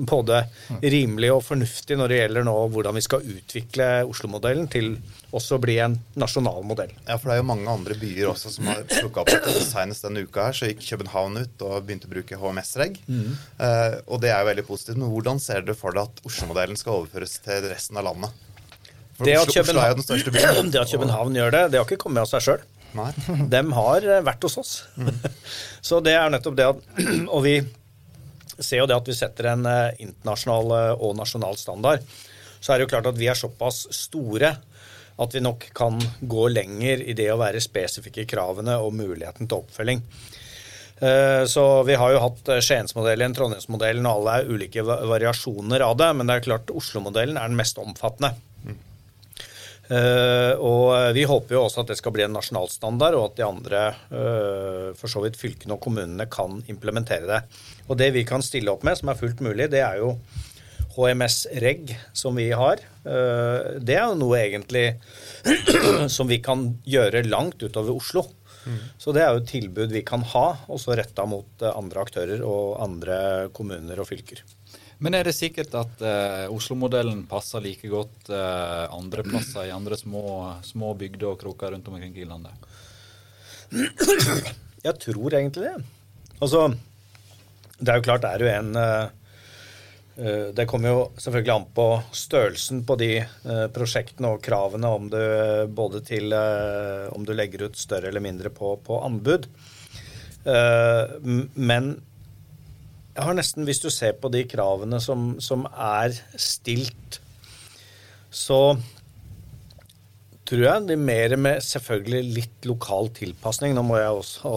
både 0.08 0.42
rimelig 0.80 1.30
og 1.34 1.42
fornuftig 1.44 1.98
når 2.00 2.12
det 2.12 2.20
gjelder 2.22 2.46
nå 2.48 2.54
hvordan 2.72 2.96
vi 2.96 3.02
skal 3.04 3.24
utvikle 3.36 3.88
Oslo-modellen 4.08 4.68
til 4.72 4.94
også 5.36 5.58
å 5.58 5.62
bli 5.62 5.76
en 5.84 5.98
nasjonal 6.18 6.64
modell. 6.66 6.90
Ja, 7.06 7.18
for 7.20 7.30
det 7.30 7.36
er 7.36 7.42
jo 7.42 7.48
mange 7.52 7.70
andre 7.70 7.96
byer 8.00 8.32
også 8.32 8.50
som 8.56 8.70
har 8.70 8.82
plukka 8.88 9.22
opp 9.22 9.30
dette. 9.30 9.52
Senest 9.68 10.06
denne 10.06 10.24
uka 10.26 10.48
her 10.48 10.56
så 10.56 10.70
gikk 10.70 10.82
København 10.88 11.38
ut 11.44 11.64
og 11.68 11.76
begynte 11.86 12.08
å 12.10 12.14
bruke 12.16 12.40
HMS-reg. 12.40 12.98
Eh, 13.06 13.98
og 14.08 14.22
det 14.24 14.32
er 14.32 14.40
jo 14.42 14.50
veldig 14.50 14.66
positivt. 14.66 14.98
Men 14.98 15.12
hvordan 15.12 15.42
ser 15.42 15.62
dere 15.66 15.78
for 15.78 15.94
dere 15.94 16.08
at 16.08 16.24
Oslo-modellen 16.26 16.80
skal 16.80 17.02
overføres 17.02 17.36
til 17.44 17.68
resten 17.70 18.00
av 18.00 18.08
landet? 18.10 18.34
For 19.20 19.28
Det 19.28 19.36
at, 19.36 19.46
Oslo, 19.52 19.62
Oslo 19.68 19.80
er 19.84 19.92
jo 19.92 20.00
den 20.00 20.06
største 20.08 20.34
byen. 20.34 20.70
Det 20.74 20.80
at 20.80 20.92
København 20.96 21.36
gjør 21.36 21.56
det, 21.58 21.64
det 21.72 21.80
har 21.82 21.86
ikke 21.88 22.00
kommet 22.08 22.24
av 22.24 22.30
seg 22.32 22.46
sjøl. 22.48 22.62
Nei. 22.96 23.10
De 23.52 23.60
har 23.76 24.06
eh, 24.06 24.24
vært 24.26 24.46
hos 24.46 24.58
oss. 24.60 24.72
Så 25.88 26.00
det 26.04 26.16
er 26.16 26.32
nettopp 26.32 26.58
det 26.58 26.66
at 26.72 26.82
Og 27.34 27.44
vi 27.46 27.58
ser 28.60 28.82
jo 28.82 28.88
det 28.90 28.98
at 28.98 29.08
vi 29.08 29.16
setter 29.16 29.52
en 29.52 29.68
eh, 29.68 30.02
internasjonal 30.04 30.74
eh, 30.76 30.90
og 30.98 31.14
nasjonal 31.20 31.56
standard. 31.60 32.04
Så 32.60 32.72
er 32.72 32.78
det 32.78 32.88
jo 32.88 32.92
klart 32.92 33.08
at 33.08 33.20
vi 33.20 33.30
er 33.30 33.38
såpass 33.38 33.86
store 33.94 34.54
at 35.20 35.34
vi 35.36 35.42
nok 35.44 35.66
kan 35.76 35.98
gå 36.20 36.46
lenger 36.48 37.02
i 37.04 37.14
det 37.16 37.28
å 37.32 37.40
være 37.40 37.60
spesifikke 37.60 38.24
i 38.24 38.28
kravene 38.28 38.78
og 38.80 38.94
muligheten 38.96 39.48
til 39.48 39.60
oppfølging. 39.60 40.00
Så 41.48 41.64
vi 41.88 41.96
har 41.96 42.12
jo 42.12 42.22
hatt 42.24 42.48
Skiensmodellen, 42.64 43.34
Trondheimsmodellen, 43.36 44.04
og 44.08 44.20
alle 44.20 44.38
er 44.40 44.48
ulike 44.48 44.84
variasjoner 44.84 45.84
av 45.84 45.98
det. 46.00 46.08
Men 46.16 46.28
det 46.28 46.38
er 46.38 46.46
klart 46.46 46.72
Oslo-modellen 46.72 47.36
er 47.40 47.52
den 47.52 47.60
mest 47.60 47.80
omfattende. 47.80 48.32
Eh, 49.90 50.52
og 50.62 50.92
vi 51.16 51.24
håper 51.26 51.56
jo 51.56 51.64
også 51.64 51.82
at 51.82 51.90
det 51.90 51.96
skal 51.98 52.14
bli 52.14 52.22
en 52.22 52.36
nasjonal 52.36 52.70
standard, 52.70 53.16
og 53.18 53.30
at 53.30 53.40
de 53.40 53.46
andre, 53.46 53.80
eh, 54.14 54.86
for 54.98 55.10
så 55.10 55.24
vidt 55.24 55.38
fylkene 55.40 55.74
og 55.74 55.82
kommunene, 55.82 56.28
kan 56.30 56.62
implementere 56.70 57.26
det. 57.26 57.40
Og 57.88 57.98
det 57.98 58.12
vi 58.14 58.24
kan 58.28 58.44
stille 58.44 58.70
opp 58.70 58.86
med, 58.86 59.00
som 59.00 59.10
er 59.10 59.18
fullt 59.18 59.42
mulig, 59.42 59.70
det 59.72 59.82
er 59.82 59.98
jo 59.98 60.14
HMS-reg 60.94 61.94
som 62.14 62.38
vi 62.38 62.50
har. 62.54 62.82
Eh, 63.02 63.78
det 63.82 63.98
er 63.98 64.06
jo 64.06 64.20
noe 64.20 64.38
egentlig 64.38 64.86
som 66.16 66.30
vi 66.30 66.38
kan 66.44 66.68
gjøre 66.86 67.26
langt 67.26 67.62
utover 67.62 67.96
Oslo. 67.96 68.28
Så 69.00 69.10
det 69.16 69.22
er 69.24 69.32
jo 69.32 69.40
et 69.40 69.48
tilbud 69.48 69.90
vi 69.90 70.02
kan 70.06 70.20
ha, 70.34 70.46
også 70.70 70.92
retta 70.98 71.24
mot 71.26 71.62
andre 71.64 72.02
aktører 72.04 72.42
og 72.44 72.76
andre 72.84 73.48
kommuner 73.56 74.02
og 74.02 74.10
fylker. 74.10 74.44
Men 75.00 75.16
er 75.16 75.24
det 75.24 75.32
sikkert 75.32 75.72
at 75.80 76.02
uh, 76.04 76.52
Oslo-modellen 76.52 77.22
passer 77.28 77.62
like 77.64 77.88
godt 77.88 78.28
uh, 78.28 78.84
andre 78.92 79.24
plasser 79.24 79.70
i 79.70 79.72
andre 79.72 79.96
små, 79.96 80.22
små 80.64 80.92
bygder 81.00 81.30
og 81.32 81.40
kroker 81.40 81.72
rundt 81.72 81.88
omkring 81.88 82.12
i 82.20 82.28
landet? 82.28 82.52
Jeg 84.84 84.96
tror 85.00 85.36
egentlig 85.38 85.70
det. 85.70 85.78
Altså, 86.40 86.66
det 87.80 87.92
er 87.92 88.00
jo 88.00 88.04
klart 88.04 88.26
det 88.26 88.34
er 88.34 88.44
jo 88.44 88.48
en 88.50 88.70
eh, 88.80 90.46
Det 90.56 90.66
kommer 90.68 90.90
jo 90.90 91.02
selvfølgelig 91.20 91.52
an 91.54 91.66
på 91.76 91.86
størrelsen 92.16 92.82
på 92.88 92.96
de 93.00 93.10
prosjektene 93.72 94.34
og 94.34 94.42
kravene 94.44 94.88
om 94.90 95.06
du 95.12 95.20
både 95.76 96.02
til 96.04 96.34
om 96.34 97.24
du 97.24 97.32
legger 97.36 97.68
ut 97.68 97.78
større 97.78 98.10
eller 98.10 98.24
mindre 98.24 98.52
på, 98.52 98.74
på 98.84 98.98
anbud. 99.06 99.46
Men 101.54 101.92
jeg 103.20 103.28
har 103.28 103.36
nesten, 103.36 103.66
hvis 103.68 103.82
du 103.82 103.90
ser 103.92 104.14
på 104.16 104.30
de 104.32 104.46
kravene 104.48 104.96
som, 105.04 105.34
som 105.44 105.66
er 105.76 106.14
stilt, 106.40 107.20
så 108.32 108.78
tror 110.48 110.62
jeg 110.64 110.86
de 110.88 110.96
mer 110.96 111.36
med 111.36 111.60
selvfølgelig 111.62 112.34
litt 112.38 112.68
lokal 112.70 113.10
tilpasning. 113.14 113.76
Nå 113.76 113.84
må 113.84 114.00
jeg 114.00 114.16
også 114.22 114.54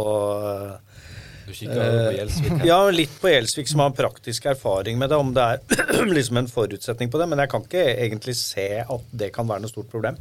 Du 1.44 1.52
kikker 1.52 1.76
på 1.76 2.16
Gjelsvik. 2.16 2.64
Ja, 2.70 2.80
litt 2.96 3.20
på 3.20 3.34
Gjelsvik 3.34 3.68
som 3.74 3.84
har 3.84 3.98
praktisk 3.98 4.48
erfaring 4.54 5.02
med 5.02 5.12
det, 5.12 5.20
om 5.20 5.36
det 5.36 5.44
er 5.44 6.08
liksom 6.18 6.40
en 6.40 6.48
forutsetning 6.50 7.12
på 7.12 7.20
det. 7.20 7.28
Men 7.34 7.44
jeg 7.44 7.52
kan 7.52 7.68
ikke 7.68 7.84
egentlig 7.92 8.38
se 8.40 8.70
at 8.80 9.12
det 9.12 9.34
kan 9.36 9.50
være 9.50 9.66
noe 9.66 9.74
stort 9.74 9.92
problem. 9.92 10.16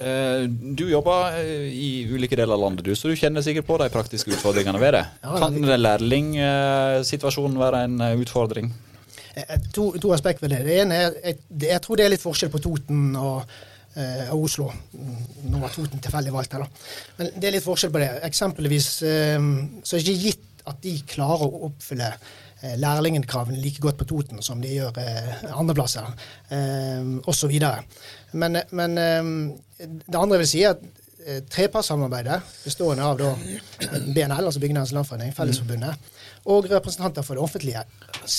Eh, 0.00 0.46
Du 0.76 0.84
jobber 0.90 1.36
eh, 1.40 1.68
i 1.72 1.88
ulike 2.10 2.36
deler 2.36 2.54
av 2.56 2.60
landet, 2.66 2.84
du, 2.84 2.92
så 2.96 3.08
du 3.08 3.16
kjenner 3.16 3.44
sikkert 3.44 3.66
på 3.68 3.78
de 3.80 3.88
praktiske 3.92 4.32
utfordringene 4.34 4.80
ved 4.82 4.98
det. 4.98 5.04
Kan 5.22 5.56
lærlingsituasjonen 5.86 7.56
være 7.60 7.84
en 7.88 8.00
eh, 8.04 8.18
utfordring? 8.20 8.72
To, 9.72 9.90
to 10.00 10.12
aspekt 10.16 10.40
ved 10.42 10.54
det. 10.54 10.62
Det 10.64 10.76
ene 10.80 10.96
er 10.96 11.16
jeg, 11.20 11.40
jeg 11.68 11.80
tror 11.84 11.98
det 12.00 12.06
er 12.06 12.12
litt 12.14 12.22
forskjell 12.24 12.52
på 12.54 12.60
Toten 12.64 13.10
og, 13.20 13.42
og 14.32 14.38
Oslo. 14.46 14.70
Mm, 14.96 15.18
Nå 15.52 15.60
var 15.60 15.74
Toten 15.74 16.00
tilfeldig 16.00 16.32
valgt 16.32 16.56
her, 16.56 16.64
da. 16.64 16.88
Men 17.18 17.34
det 17.36 17.50
er 17.50 17.56
litt 17.58 17.66
forskjell 17.66 17.92
på 17.92 18.00
det. 18.00 18.08
Eksempelvis 18.30 18.88
så 18.96 19.04
er 19.36 20.00
det 20.00 20.06
ikke 20.06 20.24
gitt 20.30 20.64
at 20.72 20.80
de 20.82 20.94
klarer 21.06 21.44
å 21.52 21.66
oppfylle 21.68 22.08
lærlingkravene 22.62 23.60
like 23.60 23.82
godt 23.84 23.98
på 24.00 24.06
Toten 24.08 24.42
som 24.44 24.62
de 24.64 24.76
gjør 24.78 25.00
eh, 25.02 25.32
andre 25.52 25.74
plasser, 25.76 26.06
eh, 26.50 27.10
osv. 27.28 27.56
Men, 28.32 28.60
men 28.70 29.00
eh, 29.00 29.32
det 29.80 30.16
andre 30.16 30.38
jeg 30.38 30.44
vil 30.44 30.50
si, 30.50 30.62
er 30.64 30.76
at 30.76 30.84
eh, 31.26 31.42
trepartssamarbeidet, 31.52 32.40
bestående 32.64 33.04
av 33.04 33.20
da 33.20 33.32
BNL, 34.08 34.40
altså 34.40 34.62
Byggenæringens 34.62 34.94
Landforening, 34.96 35.34
Fellesforbundet, 35.36 36.12
og 36.46 36.68
representanter 36.70 37.26
for 37.26 37.36
det 37.36 37.44
offentlige, 37.44 37.82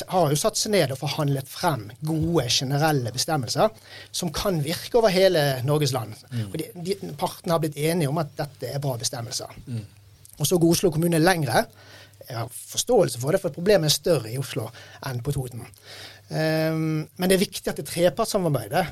har 0.07 0.31
jo 0.31 0.39
satt 0.39 0.57
seg 0.59 0.73
ned 0.73 0.93
og 0.95 1.01
forhandlet 1.01 1.49
frem 1.51 1.89
gode, 2.07 2.47
generelle 2.51 3.11
bestemmelser 3.13 3.69
som 4.15 4.31
kan 4.33 4.61
virke 4.63 4.97
over 4.99 5.11
hele 5.13 5.43
Norges 5.67 5.93
land. 5.95 6.15
Og 6.47 6.55
de, 6.59 6.69
de, 6.87 6.95
partene 7.19 7.53
har 7.53 7.61
blitt 7.63 7.77
enige 7.77 8.09
om 8.09 8.19
at 8.23 8.31
dette 8.39 8.71
er 8.71 8.83
bra 8.83 8.95
bestemmelser. 8.99 9.51
Og 10.37 10.47
så 10.47 10.59
går 10.59 10.71
Oslo 10.77 10.91
kommune 10.93 11.19
lengre. 11.19 11.65
Jeg 12.27 12.37
har 12.37 12.51
forståelse 12.51 13.21
for 13.21 13.31
det, 13.31 13.41
for 13.41 13.55
problemet 13.55 13.89
er 13.89 13.95
større 13.95 14.31
i 14.31 14.39
Oslo 14.39 14.67
enn 15.07 15.21
på 15.23 15.33
Toten. 15.35 15.63
Um, 16.27 17.05
men 17.07 17.29
det 17.29 17.37
er 17.37 17.45
viktig 17.45 17.71
at 17.71 17.79
det 17.79 17.87
trepartssamarbeidet 17.87 18.83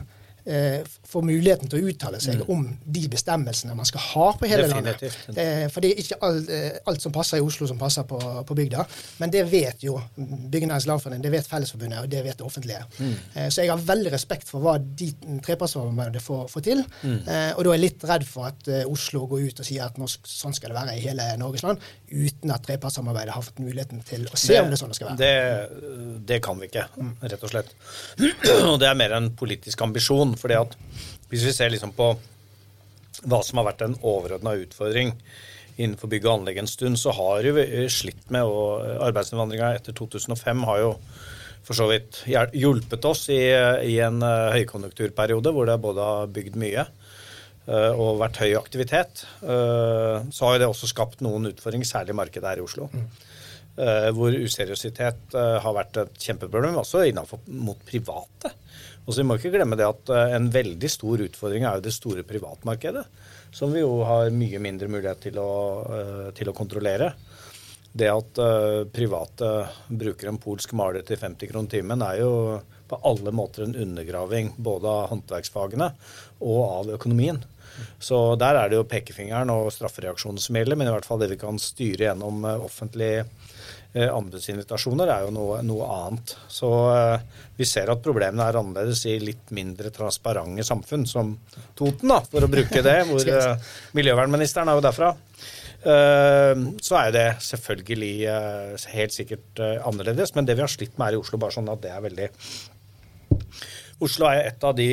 får 0.45 1.23
muligheten 1.25 1.69
til 1.71 1.81
å 1.81 1.89
uttale 1.89 2.19
seg 2.21 2.43
om 2.53 2.65
de 2.85 3.07
bestemmelsene 3.09 3.73
man 3.77 3.87
skal 3.89 4.03
ha 4.11 4.27
på 4.37 4.49
hele 4.49 4.67
Definitivt. 4.67 5.17
landet. 5.27 5.41
Eh, 5.41 5.63
for 5.73 5.81
det 5.81 5.91
er 5.91 6.01
ikke 6.03 6.17
alt, 6.27 6.49
eh, 6.53 6.77
alt 6.85 7.01
som 7.01 7.13
passer 7.15 7.39
i 7.39 7.45
Oslo 7.45 7.67
som 7.67 7.79
passer 7.81 8.05
på, 8.05 8.19
på 8.45 8.57
bygda. 8.57 8.85
Men 9.21 9.33
det 9.33 9.45
vet 9.51 9.81
jo 9.85 9.95
Byggenæringens 10.17 10.85
Landforening, 10.89 11.23
det 11.23 11.31
vet 11.33 11.47
Fellesforbundet, 11.49 12.03
og 12.03 12.11
det 12.11 12.23
vet 12.25 12.37
det 12.37 12.45
offentlige. 12.45 12.83
Eh, 13.33 13.49
så 13.49 13.63
jeg 13.63 13.71
har 13.71 13.81
veldig 13.87 14.13
respekt 14.13 14.49
for 14.49 14.61
hva 14.61 14.75
de 14.79 15.09
trepartssamarbeidet 15.45 16.21
får, 16.23 16.45
får 16.51 16.65
til. 16.67 16.83
Eh, 17.05 17.51
og 17.55 17.63
da 17.65 17.71
er 17.71 17.77
jeg 17.77 17.83
litt 17.85 18.05
redd 18.11 18.27
for 18.29 18.49
at 18.51 18.69
eh, 18.69 18.85
Oslo 18.89 19.25
går 19.31 19.47
ut 19.49 19.63
og 19.63 19.69
sier 19.69 19.85
at 19.87 19.97
norsk, 20.01 20.29
sånn 20.29 20.55
skal 20.55 20.73
det 20.73 20.79
være 20.79 20.97
i 20.99 21.03
hele 21.05 21.27
Norges 21.41 21.65
land, 21.65 21.81
uten 22.11 22.53
at 22.53 22.65
trepartssamarbeidet 22.67 23.33
har 23.35 23.45
fått 23.45 23.63
muligheten 23.63 24.03
til 24.05 24.27
å 24.29 24.37
se 24.39 24.59
om 24.61 24.69
det 24.69 24.77
er 24.77 24.83
sånn 24.83 24.93
det 24.93 24.99
skal 24.99 25.11
være. 25.13 25.19
Det, 25.25 26.21
det 26.29 26.41
kan 26.45 26.61
vi 26.61 26.69
ikke, 26.69 26.85
rett 27.25 27.43
og 27.47 27.53
slett. 27.55 27.73
Og 28.69 28.77
det 28.81 28.89
er 28.89 28.97
mer 28.99 29.15
en 29.17 29.31
politisk 29.37 29.81
ambisjon. 29.85 30.34
Fordi 30.39 30.57
at 30.59 30.77
hvis 31.31 31.45
vi 31.47 31.53
ser 31.55 31.73
liksom 31.73 31.93
på 31.97 32.13
hva 33.25 33.39
som 33.45 33.59
har 33.61 33.69
vært 33.71 33.85
en 33.85 33.97
overordna 34.05 34.53
utfordring 34.59 35.13
innenfor 35.75 36.07
bygg 36.11 36.25
og 36.27 36.33
anlegg 36.39 36.59
en 36.61 36.69
stund, 36.71 36.99
så 36.99 37.11
har 37.15 37.47
vi 37.55 37.65
slitt 37.91 38.29
med 38.31 38.47
og 38.47 38.83
arbeidsinnvandringa 39.09 39.73
etter 39.75 39.95
2005 39.97 40.63
har 40.69 40.83
jo 40.83 40.91
for 41.65 41.77
så 41.77 41.87
vidt 41.89 42.21
hjulpet 42.29 43.05
oss 43.09 43.25
i, 43.33 43.41
i 43.89 43.95
en 44.05 44.21
eh, 44.23 44.51
høykonjunkturperiode 44.53 45.51
hvor 45.55 45.65
det 45.67 45.79
både 45.81 46.03
har 46.05 46.29
bygd 46.35 46.59
mye 46.61 46.83
eh, 46.85 47.91
og 47.91 48.19
vært 48.21 48.37
høy 48.43 48.51
aktivitet. 48.59 49.23
Eh, 49.41 50.27
Så 50.29 50.45
har 50.45 50.55
jo 50.55 50.61
det 50.61 50.69
også 50.69 50.91
skapt 50.91 51.23
noen 51.25 51.49
utfordringer, 51.49 51.89
særlig 51.89 52.13
i 52.13 52.19
markedet 52.21 52.51
her 52.51 52.61
i 52.61 52.65
Oslo. 52.67 52.91
Eh, 53.75 54.11
hvor 54.15 54.37
useriøsitet 54.37 55.33
har 55.35 55.75
vært 55.75 55.97
et 56.03 56.21
kjempeproblem, 56.27 56.77
også 56.83 57.01
innenfor 57.09 57.41
mot 57.49 57.81
private. 57.89 58.53
Og 59.05 59.13
så 59.13 59.21
Vi 59.21 59.27
må 59.29 59.37
ikke 59.37 59.53
glemme 59.53 59.77
det 59.77 59.87
at 59.87 60.11
eh, 60.13 60.35
en 60.37 60.49
veldig 60.51 60.89
stor 60.89 61.21
utfordring 61.27 61.65
er 61.65 61.77
jo 61.77 61.85
det 61.85 61.93
store 61.93 62.25
privatmarkedet. 62.27 63.05
Som 63.55 63.73
vi 63.75 63.83
jo 63.83 64.01
har 64.07 64.33
mye 64.33 64.61
mindre 64.61 64.89
mulighet 64.91 65.27
til 65.27 65.39
å, 65.41 65.51
eh, 65.85 66.29
til 66.37 66.49
å 66.49 66.55
kontrollere. 66.57 67.13
Det 67.95 68.09
at 68.11 68.41
eh, 68.41 68.81
private 68.91 69.51
bruker 69.87 70.31
en 70.31 70.41
polsk 70.41 70.73
maler 70.75 71.05
til 71.07 71.21
50 71.21 71.51
kroner 71.51 71.71
timen, 71.71 72.01
er 72.03 72.23
jo 72.23 72.31
på 72.89 72.99
alle 73.07 73.31
måter 73.33 73.65
en 73.65 73.77
undergraving 73.85 74.55
både 74.61 74.89
av 74.89 75.11
håndverksfagene 75.13 75.91
og 76.41 76.63
av 76.65 76.91
økonomien. 76.97 77.39
Så 77.99 78.17
der 78.39 78.57
er 78.57 78.69
det 78.71 78.77
jo 78.77 78.87
pekefingeren 78.89 79.51
og 79.51 79.71
straffereaksjonen 79.73 80.41
som 80.41 80.57
gjelder, 80.57 80.77
men 80.79 80.89
i 80.89 80.93
hvert 80.93 81.07
fall 81.07 81.19
det 81.21 81.31
vi 81.33 81.39
kan 81.41 81.57
styre 81.59 82.07
gjennom 82.07 82.45
offentlig 82.55 83.25
anbudsinvitasjoner, 84.03 85.07
er 85.07 85.23
jo 85.23 85.31
noe, 85.31 85.61
noe 85.63 85.87
annet. 85.87 86.33
Så 86.51 86.69
eh, 86.91 87.43
vi 87.55 87.67
ser 87.69 87.91
at 87.93 88.03
problemene 88.03 88.43
er 88.49 88.57
annerledes 88.59 89.05
i 89.07 89.15
litt 89.23 89.53
mindre 89.55 89.91
transparente 89.95 90.65
samfunn, 90.67 91.05
som 91.07 91.31
Toten, 91.77 92.11
da, 92.11 92.19
for 92.27 92.43
å 92.43 92.51
bruke 92.51 92.83
det, 92.83 92.97
hvor 93.09 93.31
eh, 93.31 93.69
miljøvernministeren 93.95 94.71
er 94.71 94.79
jo 94.79 94.83
derfra. 94.83 95.13
Eh, 95.85 96.65
så 96.83 96.99
er 96.99 97.13
det 97.15 97.27
selvfølgelig 97.45 98.13
eh, 98.33 98.89
helt 98.97 99.15
sikkert 99.15 99.63
eh, 99.63 99.77
annerledes, 99.87 100.35
men 100.35 100.49
det 100.49 100.57
vi 100.57 100.65
har 100.65 100.75
slitt 100.75 100.97
med 100.97 101.11
her 101.11 101.19
i 101.19 101.21
Oslo, 101.21 101.39
bare 101.39 101.55
sånn 101.55 101.71
at 101.71 101.83
det 101.85 101.93
er 101.93 102.03
veldig 102.03 102.29
Oslo 104.03 104.27
er 104.27 104.49
et 104.49 104.67
av 104.67 104.75
de, 104.75 104.89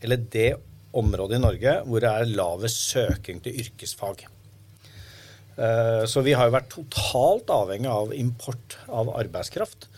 eller 0.00 0.24
det 0.32 0.50
området 0.96 1.36
i 1.36 1.42
Norge 1.42 1.76
hvor 1.84 2.00
det 2.00 2.10
er 2.16 2.32
lavest 2.32 2.80
søking 2.94 3.42
til 3.44 3.60
yrkesfag. 3.60 4.24
Eh, 5.58 6.04
Så 6.06 6.22
vi 6.22 6.34
har 6.38 6.46
jo 6.46 6.54
vært 6.54 6.70
totalt 6.70 7.50
avhengig 7.50 7.90
av 7.90 8.12
import 8.14 8.78
av 8.86 9.10
arbeidskraft 9.18 9.88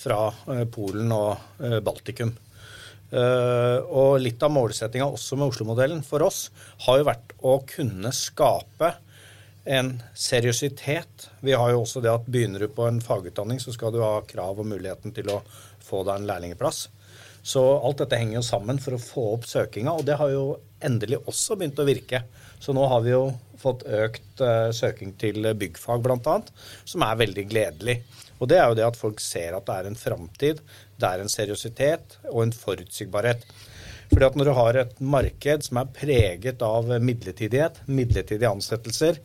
fra 0.00 0.30
eh, 0.48 0.64
Polen 0.72 1.12
og 1.12 1.36
eh, 1.60 1.80
Baltikum. 1.84 2.36
Og 3.10 4.20
litt 4.22 4.38
av 4.46 4.52
målsettinga 4.54 5.08
også 5.10 5.34
med 5.34 5.50
Oslo-modellen 5.50 6.04
for 6.06 6.22
oss 6.22 6.44
har 6.84 7.00
jo 7.00 7.06
vært 7.08 7.32
å 7.42 7.56
kunne 7.66 8.12
skape 8.14 8.92
en 9.66 9.88
seriøsitet. 10.14 11.24
Vi 11.42 11.56
har 11.58 11.72
jo 11.72 11.80
også 11.80 12.04
det 12.04 12.12
at 12.12 12.28
begynner 12.30 12.62
du 12.62 12.68
på 12.70 12.86
en 12.86 13.02
fagutdanning, 13.02 13.58
så 13.58 13.74
skal 13.74 13.90
du 13.90 13.98
ha 14.04 14.20
krav 14.30 14.62
og 14.62 14.70
muligheten 14.70 15.10
til 15.16 15.26
å 15.34 15.40
få 15.82 16.04
deg 16.06 16.20
en 16.20 16.30
lærlingeplass. 16.30 16.84
Så 17.42 17.64
alt 17.82 17.98
dette 18.04 18.20
henger 18.20 18.38
jo 18.38 18.46
sammen 18.46 18.78
for 18.78 18.94
å 18.94 19.02
få 19.02 19.26
opp 19.34 19.50
søkinga, 19.50 19.96
og 19.96 20.06
det 20.06 20.20
har 20.22 20.30
jo 20.30 20.44
endelig 20.86 21.18
også 21.24 21.58
begynt 21.58 21.82
å 21.82 21.88
virke. 21.90 22.22
Så 22.60 22.74
nå 22.76 22.84
har 22.92 23.00
vi 23.04 23.14
jo 23.14 23.24
fått 23.60 23.86
økt 23.88 24.42
eh, 24.44 24.68
søking 24.76 25.14
til 25.20 25.48
byggfag 25.56 26.02
bl.a., 26.04 26.36
som 26.84 27.04
er 27.06 27.20
veldig 27.22 27.46
gledelig. 27.48 27.96
Og 28.40 28.48
det 28.52 28.60
er 28.60 28.68
jo 28.68 28.76
det 28.78 28.86
at 28.86 28.98
folk 29.00 29.20
ser 29.20 29.56
at 29.56 29.66
det 29.68 29.76
er 29.76 29.88
en 29.88 29.98
framtid, 30.00 30.60
det 31.00 31.08
er 31.08 31.22
en 31.22 31.32
seriøsitet 31.32 32.18
og 32.32 32.44
en 32.44 32.54
forutsigbarhet. 32.56 33.44
Fordi 34.10 34.26
at 34.26 34.36
når 34.36 34.48
du 34.48 34.54
har 34.56 34.78
et 34.80 35.00
marked 35.00 35.64
som 35.64 35.80
er 35.80 35.90
preget 35.94 36.62
av 36.66 36.88
midlertidighet, 37.00 37.82
midlertidige 37.86 38.50
ansettelser, 38.50 39.20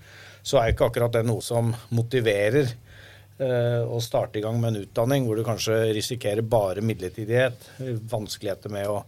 så 0.45 0.61
er 0.61 0.71
ikke 0.71 0.91
akkurat 0.91 1.15
det 1.15 1.23
noe 1.25 1.41
som 1.41 1.71
motiverer 1.95 2.69
eh, 2.69 3.81
å 3.81 3.99
starte 4.03 4.39
i 4.39 4.45
gang 4.45 4.59
med 4.61 4.75
en 4.75 4.85
utdanning 4.85 5.25
hvor 5.25 5.39
du 5.39 5.45
kanskje 5.47 5.79
risikerer 5.95 6.45
bare 6.45 6.85
midlertidighet, 6.85 7.71
vanskeligheter 8.11 8.71
med 8.71 8.91
å 8.91 8.99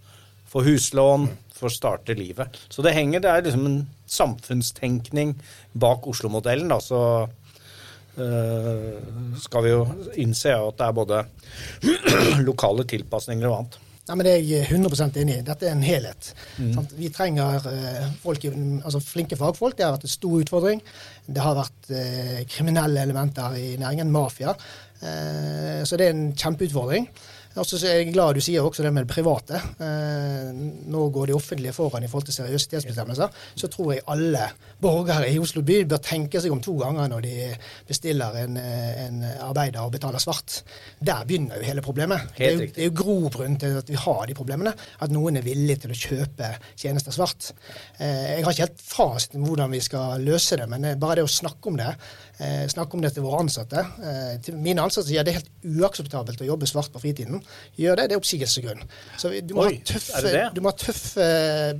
få 0.47 0.63
huslån, 0.65 1.29
for 1.57 1.69
å 1.69 1.73
starte 1.73 2.15
livet. 2.17 2.57
Så 2.69 2.85
det 2.85 2.95
henger, 2.97 3.23
det 3.23 3.31
er 3.31 3.47
liksom 3.47 3.65
en 3.69 3.81
samfunnstenkning 4.07 5.35
bak 5.77 6.07
Oslo-modellen. 6.09 6.69
da, 6.71 6.79
så 6.83 7.01
uh, 7.25 8.93
skal 9.41 9.65
vi 9.65 9.73
jo 9.73 9.83
innse 10.21 10.53
at 10.53 10.79
det 10.79 10.87
er 10.87 10.95
både 11.01 11.25
lokale 12.49 12.87
tilpasninger 12.89 13.49
og 13.49 13.59
annet. 13.59 13.83
Nei, 14.07 14.15
men 14.15 14.23
Det 14.23 14.33
er 14.37 14.45
jeg 14.47 14.67
100 14.71 15.19
enig 15.19 15.33
i. 15.35 15.43
Dette 15.43 15.67
er 15.67 15.73
en 15.75 15.83
helhet. 15.83 16.29
Mm. 16.63 16.77
Vi 16.95 17.09
trenger 17.11 17.65
uh, 17.65 18.05
folk, 18.21 18.45
altså 18.47 19.01
flinke 19.03 19.39
fagfolk. 19.39 19.75
Det 19.75 19.83
har 19.83 19.97
vært 19.97 20.07
en 20.07 20.13
stor 20.13 20.37
utfordring. 20.45 20.83
Det 21.27 21.43
har 21.43 21.57
vært 21.57 21.89
uh, 21.91 22.37
kriminelle 22.47 23.03
elementer 23.03 23.57
i 23.59 23.73
næringen, 23.81 24.13
mafia. 24.13 24.55
Så 24.97 25.93
det 25.93 26.07
er 26.07 26.15
en 26.15 26.31
kjempeutfordring. 26.33 27.03
Og 27.57 27.65
så 27.65 27.79
er 27.87 28.01
jeg 28.01 28.11
glad 28.13 28.37
du 28.37 28.43
sier 28.43 28.65
også 28.65 28.85
det 28.85 28.91
med 28.93 29.07
det 29.07 29.13
private. 29.13 29.59
Eh, 29.81 30.49
nå 30.91 31.07
går 31.13 31.29
de 31.29 31.35
offentlige 31.37 31.73
foran 31.75 32.05
i 32.05 32.09
forhold 32.11 32.27
til 32.29 32.37
seriøsitetsbestemmelser. 32.37 33.33
Så 33.57 33.69
tror 33.73 33.93
jeg 33.93 34.05
alle 34.13 34.43
borgere 34.81 35.31
i 35.31 35.39
Oslo 35.41 35.63
by 35.65 35.79
bør 35.89 36.01
tenke 36.03 36.41
seg 36.43 36.53
om 36.53 36.61
to 36.63 36.75
ganger 36.79 37.09
når 37.11 37.25
de 37.25 37.35
bestiller 37.87 38.37
en, 38.43 38.59
en 38.61 39.23
arbeider 39.47 39.81
og 39.83 39.95
betaler 39.95 40.21
svart. 40.21 40.61
Der 40.99 41.25
begynner 41.27 41.61
jo 41.61 41.69
hele 41.69 41.85
problemet. 41.85 42.29
Det 42.37 42.47
er 42.47 42.53
jo, 42.55 42.67
det 42.75 42.83
er 42.85 42.91
jo 42.91 42.97
grobunn 43.01 43.57
til 43.61 43.79
at 43.81 43.89
vi 43.89 43.99
har 44.03 44.23
de 44.29 44.37
problemene. 44.37 44.75
At 45.01 45.13
noen 45.13 45.39
er 45.39 45.47
villig 45.47 45.79
til 45.83 45.93
å 45.93 45.99
kjøpe 45.99 46.53
tjenester 46.77 47.15
svart. 47.15 47.51
Eh, 47.97 48.37
jeg 48.37 48.45
har 48.45 48.53
ikke 48.53 48.67
helt 48.67 48.85
fasiten 48.85 49.45
hvordan 49.47 49.73
vi 49.73 49.81
skal 49.83 50.23
løse 50.25 50.59
det, 50.59 50.69
men 50.69 50.91
bare 51.01 51.21
det 51.21 51.27
å 51.27 51.35
snakke 51.37 51.71
om 51.71 51.79
det 51.79 51.93
eh, 52.39 52.65
snakke 52.71 52.97
om 52.97 53.03
det 53.03 53.13
til 53.15 53.25
våre 53.25 53.41
ansatte. 53.43 53.83
Eh, 54.01 54.35
til 54.43 54.59
mine 54.61 54.83
ansatte 54.83 55.09
sier 55.09 55.25
det 55.27 55.33
er 55.33 55.39
helt 55.41 55.81
uakseptabelt 55.81 56.43
å 56.43 56.49
jobbe 56.51 56.69
svart 56.69 56.93
på 56.93 57.01
fritiden. 57.03 57.41
Gjør 57.79 58.01
det, 58.01 58.09
det 58.09 58.17
er 58.17 58.21
oppsigelsesgrunn. 58.21 58.85
Så 59.17 59.33
du 59.41 59.55
må, 59.57 59.67
Oi, 59.67 59.79
ha 59.79 59.89
tøffe, 59.93 60.45
du 60.55 60.63
må 60.63 60.73
ha 60.73 60.77
tøffe 60.77 61.27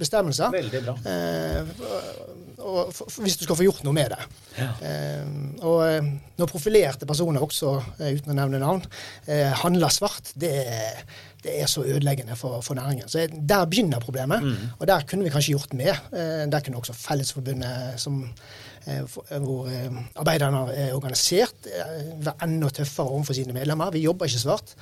bestemmelser. 0.02 0.54
Veldig 0.58 0.84
bra. 0.88 0.98
Eh, 1.14 2.48
og, 2.68 2.92
for, 2.96 3.22
hvis 3.24 3.38
du 3.38 3.46
skal 3.46 3.58
få 3.60 3.68
gjort 3.68 3.84
noe 3.86 3.96
med 3.96 4.14
det. 4.14 4.20
Ja. 4.58 4.70
Eh, 4.82 5.32
og 5.68 5.82
eh, 5.86 6.12
når 6.40 6.52
profilerte 6.52 7.08
personer 7.10 7.44
også, 7.44 7.74
uten 8.02 8.34
å 8.34 8.38
nevne 8.38 8.62
navn, 8.62 8.86
eh, 9.30 9.52
handler 9.64 9.94
svart, 9.94 10.34
det 10.40 10.54
er, 10.64 11.02
det 11.46 11.58
er 11.62 11.70
så 11.72 11.86
ødeleggende 11.86 12.38
for, 12.40 12.62
for 12.66 12.80
næringen. 12.80 13.10
Så 13.12 13.28
Der 13.30 13.68
begynner 13.70 14.04
problemet, 14.04 14.44
mm. 14.44 14.78
og 14.80 14.88
der 14.90 15.06
kunne 15.08 15.28
vi 15.28 15.34
kanskje 15.34 15.56
gjort 15.56 15.78
mer. 15.78 16.02
der 16.12 16.64
kunne 16.66 16.82
også 16.82 16.98
Fellesforbundet, 16.98 18.00
som 18.02 18.26
hvor 19.44 19.70
eh, 19.72 20.00
arbeiderne 20.16 20.64
er 20.74 20.96
organisert, 20.96 21.70
være 22.24 22.48
enda 22.48 22.72
tøffere 22.74 23.14
overfor 23.14 23.38
sine 23.38 23.56
medlemmer. 23.56 23.92
Vi 23.96 24.06
jobber 24.06 24.30
ikke 24.30 24.44
svart. 24.44 24.76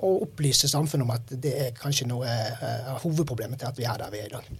Og 0.00 0.22
opplyse 0.28 0.68
samfunnet 0.70 1.06
om 1.06 1.14
at 1.14 1.32
det 1.42 1.54
er 1.66 1.72
kanskje 1.76 2.06
noe 2.10 2.28
av 2.28 3.00
hovedproblemet 3.02 3.60
til 3.60 3.70
at 3.72 3.80
vi 3.80 3.88
er 3.88 3.98
der 4.02 4.12
vi 4.12 4.20
er 4.22 4.28
i 4.28 4.36
dag. 4.36 4.52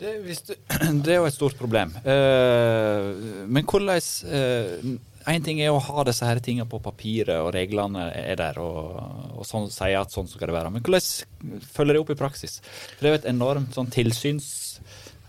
Det, 0.00 0.14
det 1.04 1.12
er 1.12 1.20
jo 1.20 1.28
et 1.28 1.36
stort 1.36 1.58
problem. 1.60 1.92
Men 2.04 3.68
hvordan 3.68 4.98
Én 5.28 5.44
ting 5.44 5.58
er 5.60 5.68
å 5.68 5.80
ha 5.84 6.02
disse 6.08 6.24
her 6.24 6.38
tingene 6.40 6.68
på 6.68 6.80
papiret, 6.80 7.34
og 7.44 7.52
reglene 7.52 8.06
er 8.16 8.38
der, 8.40 8.56
og, 8.62 8.94
og 9.36 9.44
sånn, 9.44 9.68
sier 9.72 10.00
at 10.00 10.14
sånn 10.14 10.28
skal 10.30 10.48
det 10.48 10.56
være. 10.56 10.70
Men 10.72 10.84
hvordan 10.86 11.60
følger 11.74 11.96
det 11.96 12.00
opp 12.00 12.12
i 12.14 12.18
praksis? 12.22 12.60
For 12.64 13.02
Det 13.02 13.10
er 13.10 13.14
jo 13.14 13.20
et 13.20 13.28
enormt 13.34 13.76
sånn 13.76 13.92
tilsyns, 13.92 14.48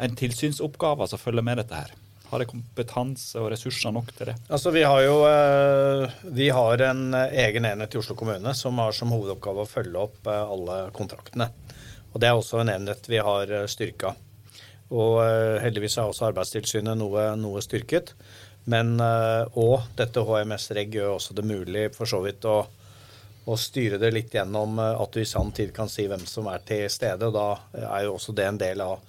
en 0.01 0.15
tilsynsoppgave 0.17 1.09
som 1.11 1.19
følger 1.19 1.45
med 1.45 1.59
dette 1.59 1.81
her. 1.83 1.91
Har 2.31 2.39
de 2.39 2.47
kompetanse 2.47 3.35
og 3.41 3.49
ressurser 3.51 3.91
nok 3.91 4.13
til 4.15 4.29
det? 4.29 4.37
Altså, 4.47 4.71
Vi 4.71 4.85
har 4.87 5.01
jo 5.03 5.15
eh, 5.27 6.11
vi 6.31 6.47
har 6.49 6.83
en 6.87 7.13
eh, 7.13 7.33
egen 7.43 7.65
enhet 7.67 7.91
i 7.91 7.99
Oslo 7.99 8.15
kommune 8.15 8.53
som 8.55 8.77
har 8.79 8.95
som 8.95 9.11
hovedoppgave 9.11 9.65
å 9.65 9.67
følge 9.67 9.99
opp 9.99 10.29
eh, 10.31 10.53
alle 10.55 10.77
kontraktene. 10.95 11.49
Og 12.13 12.21
Det 12.23 12.29
er 12.29 12.37
også 12.39 12.61
en 12.61 12.71
enhet 12.71 13.09
vi 13.11 13.19
har 13.19 13.51
styrka. 13.71 14.13
Og 14.91 15.19
heldigvis 15.63 15.97
er 15.97 16.07
også 16.07 16.25
Arbeidstilsynet 16.27 16.97
noe, 16.99 17.29
noe 17.39 17.61
styrket. 17.63 18.11
Men, 18.67 18.99
òg 18.99 19.85
dette 19.95 20.19
HMS-reg 20.27 20.91
gjør 20.91 21.13
også 21.13 21.37
det 21.37 21.45
mulig 21.47 21.85
for 21.95 22.11
så 22.11 22.19
vidt 22.25 22.43
å, 22.43 22.57
å 23.47 23.55
styre 23.55 23.95
det 24.01 24.11
litt 24.11 24.35
gjennom 24.35 24.75
at 24.83 25.15
du 25.15 25.21
i 25.23 25.25
sann 25.27 25.53
tid 25.55 25.71
kan 25.71 25.87
si 25.87 26.09
hvem 26.11 26.27
som 26.27 26.51
er 26.51 26.67
til 26.67 26.83
stede. 26.91 27.31
og 27.31 27.37
Da 27.39 27.87
er 27.95 28.09
jo 28.09 28.17
også 28.17 28.35
det 28.35 28.49
en 28.49 28.59
del 28.59 28.83
av 28.83 28.99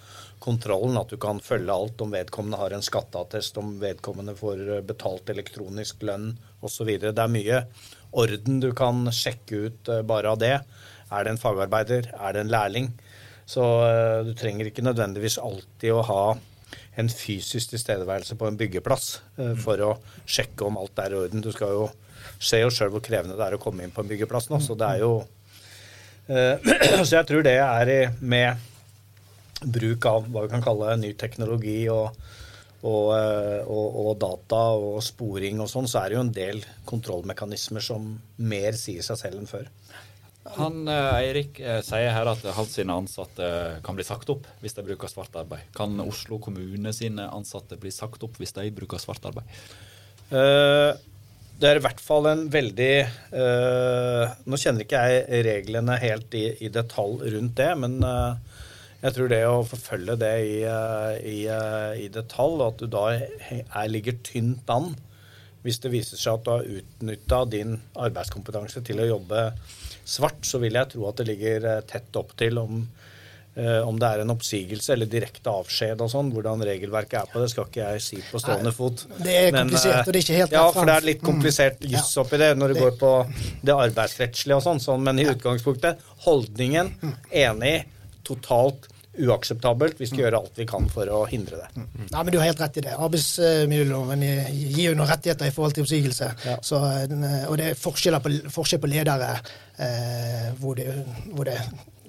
kontrollen, 0.42 0.98
at 0.98 1.12
du 1.12 1.18
kan 1.20 1.40
følge 1.42 1.72
alt 1.72 2.00
om 2.02 2.12
vedkommende 2.12 2.58
har 2.60 2.74
en 2.74 2.84
skatteattest, 2.84 3.58
om 3.60 3.76
vedkommende 3.82 4.34
får 4.38 4.62
eh, 4.66 4.84
betalt 4.86 5.30
elektronisk 5.32 6.02
lønn 6.06 6.32
osv. 6.64 6.90
Det 7.02 7.12
er 7.12 7.32
mye 7.32 7.64
orden 8.12 8.60
du 8.62 8.72
kan 8.76 9.06
sjekke 9.14 9.66
ut 9.66 9.92
eh, 9.92 10.02
bare 10.06 10.32
av 10.34 10.40
det. 10.42 10.56
Er 11.12 11.24
det 11.24 11.34
en 11.34 11.42
fagarbeider? 11.42 12.10
Er 12.18 12.34
det 12.34 12.44
en 12.44 12.52
lærling? 12.52 12.92
Så 13.52 13.60
uh, 13.60 14.22
du 14.24 14.30
trenger 14.38 14.68
ikke 14.70 14.84
nødvendigvis 14.86 15.34
alltid 15.42 15.92
å 15.92 16.04
ha 16.08 16.22
en 16.96 17.10
fysisk 17.10 17.72
tilstedeværelse 17.72 18.36
på 18.38 18.46
en 18.48 18.56
byggeplass 18.56 19.08
uh, 19.36 19.52
for 19.60 19.82
å 19.82 19.90
sjekke 20.24 20.64
om 20.64 20.78
alt 20.80 21.02
er 21.02 21.12
i 21.12 21.18
orden. 21.24 21.42
Du 21.44 21.50
skal 21.52 21.74
jo 21.74 21.88
se 22.40 22.62
jo 22.62 22.70
sjøl 22.72 22.94
hvor 22.94 23.04
krevende 23.04 23.36
det 23.36 23.44
er 23.44 23.58
å 23.58 23.60
komme 23.60 23.84
inn 23.84 23.92
på 23.92 24.04
en 24.04 24.08
byggeplass 24.08 24.48
nå, 24.48 24.62
så 24.62 24.78
det 24.78 24.88
er 24.94 25.04
jo 25.04 25.14
Så 27.02 27.16
jeg 27.16 27.26
tror 27.26 27.42
det 27.42 27.56
er 27.58 28.12
med 28.22 28.71
bruk 29.64 30.06
av 30.08 30.28
hva 30.28 30.46
vi 30.46 30.52
kan 30.52 30.64
kalle 30.64 30.96
ny 31.00 31.12
teknologi 31.18 31.80
og, 31.92 32.16
og, 32.82 33.08
eh, 33.16 33.60
og, 33.66 33.98
og 34.04 34.14
data 34.22 34.62
og 34.78 35.02
sporing 35.04 35.62
og 35.62 35.70
sånn, 35.70 35.90
så 35.90 36.02
er 36.02 36.10
det 36.10 36.18
jo 36.18 36.24
en 36.26 36.34
del 36.36 36.64
kontrollmekanismer 36.88 37.84
som 37.84 38.14
mer 38.42 38.78
sier 38.78 39.06
seg 39.06 39.20
selv 39.22 39.42
enn 39.42 39.50
før. 39.50 39.70
Han 40.58 40.88
eh, 40.90 41.20
Eirik 41.20 41.60
eh, 41.62 41.78
sier 41.86 42.10
her 42.10 42.26
at 42.32 42.42
hans 42.56 42.74
ansatte 42.82 43.48
kan 43.86 43.98
bli 43.98 44.06
sagt 44.06 44.30
opp 44.32 44.48
hvis 44.62 44.74
de 44.74 44.84
bruker 44.86 45.10
svart 45.10 45.36
arbeid. 45.38 45.70
Kan 45.76 46.00
Oslo 46.02 46.40
kommune 46.42 46.92
sine 46.96 47.28
ansatte 47.30 47.78
bli 47.78 47.92
sagt 47.94 48.24
opp 48.26 48.40
hvis 48.42 48.54
de 48.56 48.66
bruker 48.74 48.98
svart 49.02 49.24
arbeid? 49.30 49.46
Uh, 50.32 50.96
det 51.60 51.68
er 51.68 51.78
i 51.78 51.82
hvert 51.84 52.00
fall 52.00 52.24
en 52.30 52.46
veldig 52.48 52.94
uh, 53.36 54.30
Nå 54.48 54.56
kjenner 54.56 54.86
ikke 54.86 55.02
jeg 55.04 55.42
reglene 55.44 55.98
helt 56.00 56.32
i, 56.38 56.46
i 56.64 56.70
detalj 56.72 57.26
rundt 57.34 57.58
det, 57.60 57.68
men 57.82 57.98
uh, 58.00 58.51
jeg 59.02 59.16
tror 59.16 59.30
det 59.32 59.40
å 59.48 59.62
forfølge 59.66 60.14
det 60.20 60.34
i, 60.46 60.58
eh, 60.62 61.14
i, 61.26 61.38
eh, 61.50 62.02
i 62.04 62.08
detalj, 62.12 62.60
og 62.60 62.66
at 62.68 62.82
du 62.82 62.90
da 62.90 63.06
er, 63.16 63.88
ligger 63.90 64.20
tynt 64.22 64.70
an 64.70 64.94
hvis 65.62 65.78
det 65.82 65.92
viser 65.92 66.18
seg 66.18 66.40
at 66.40 66.44
du 66.46 66.50
har 66.50 66.68
utnytta 66.78 67.44
din 67.50 67.76
arbeidskompetanse 67.94 68.82
til 68.82 68.98
å 68.98 69.06
jobbe 69.06 69.44
svart, 70.02 70.42
så 70.46 70.58
vil 70.58 70.74
jeg 70.74 70.90
tro 70.94 71.06
at 71.06 71.20
det 71.20 71.28
ligger 71.28 71.66
eh, 71.70 71.84
tett 71.86 72.18
opp 72.18 72.34
til 72.38 72.58
om, 72.62 72.82
om 73.52 73.98
det 74.00 74.08
er 74.08 74.22
en 74.22 74.32
oppsigelse 74.32 74.94
eller 74.94 75.10
direkte 75.12 75.52
avskjed 75.52 76.00
og 76.00 76.08
sånn. 76.08 76.30
Hvordan 76.32 76.62
regelverket 76.64 77.18
er 77.18 77.26
på 77.28 77.42
det, 77.42 77.50
skal 77.52 77.66
ikke 77.68 77.90
jeg 77.92 78.00
si 78.00 78.20
på 78.24 78.40
stående 78.40 78.72
fot. 78.72 79.02
Det 79.18 79.34
er 79.36 79.50
komplisert, 79.52 80.06
og 80.06 80.08
det 80.08 80.22
er 80.22 80.24
ikke 80.24 80.38
helt 80.38 80.54
Ja, 80.56 80.62
for 80.72 80.88
det 80.88 80.94
er 80.94 81.08
litt 81.10 81.26
komplisert 81.26 81.82
mm. 81.82 81.90
juss 81.92 82.14
oppi 82.22 82.40
det 82.40 82.48
når 82.56 82.72
det, 82.72 82.78
det 82.78 82.86
går 82.86 82.96
på 83.02 83.10
det 83.68 83.76
arbeidsrettslige 83.76 84.56
og 84.56 84.64
sånn, 84.64 84.80
sånn. 84.80 85.04
Men 85.04 85.20
i 85.20 85.28
utgangspunktet, 85.34 86.00
holdningen, 86.24 86.94
mm. 87.02 87.12
enig, 87.44 87.76
totalt 88.26 88.88
uakseptabelt. 89.12 89.98
Vi 90.00 90.08
skal 90.08 90.24
gjøre 90.24 90.40
alt 90.40 90.56
vi 90.56 90.66
kan 90.68 90.86
for 90.92 91.08
å 91.12 91.22
hindre 91.28 91.60
det. 91.60 91.68
Mm. 91.76 92.06
Nei, 92.08 92.22
men 92.22 92.32
Du 92.32 92.38
har 92.40 92.48
helt 92.48 92.60
rett 92.62 92.78
i 92.80 92.84
det. 92.86 92.94
Arbeidsmiljøloven 92.96 94.24
gir 94.24 94.86
jo 94.86 94.94
noen 94.96 95.10
rettigheter 95.10 95.50
i 95.50 95.54
forhold 95.54 95.76
til 95.76 95.84
oppsigelse. 95.84 96.30
Ja. 96.48 96.56
Så, 96.64 96.80
eh, 96.80 97.44
og 97.48 97.58
det 97.60 97.70
er 97.70 97.78
forskjell 97.78 98.20
på, 98.24 98.32
forskjell 98.54 98.80
på 98.80 98.90
ledere 98.92 99.34
eh, 99.36 100.48
hvor, 100.60 100.78
det, 100.80 100.88
hvor 101.34 101.48
det 101.48 101.58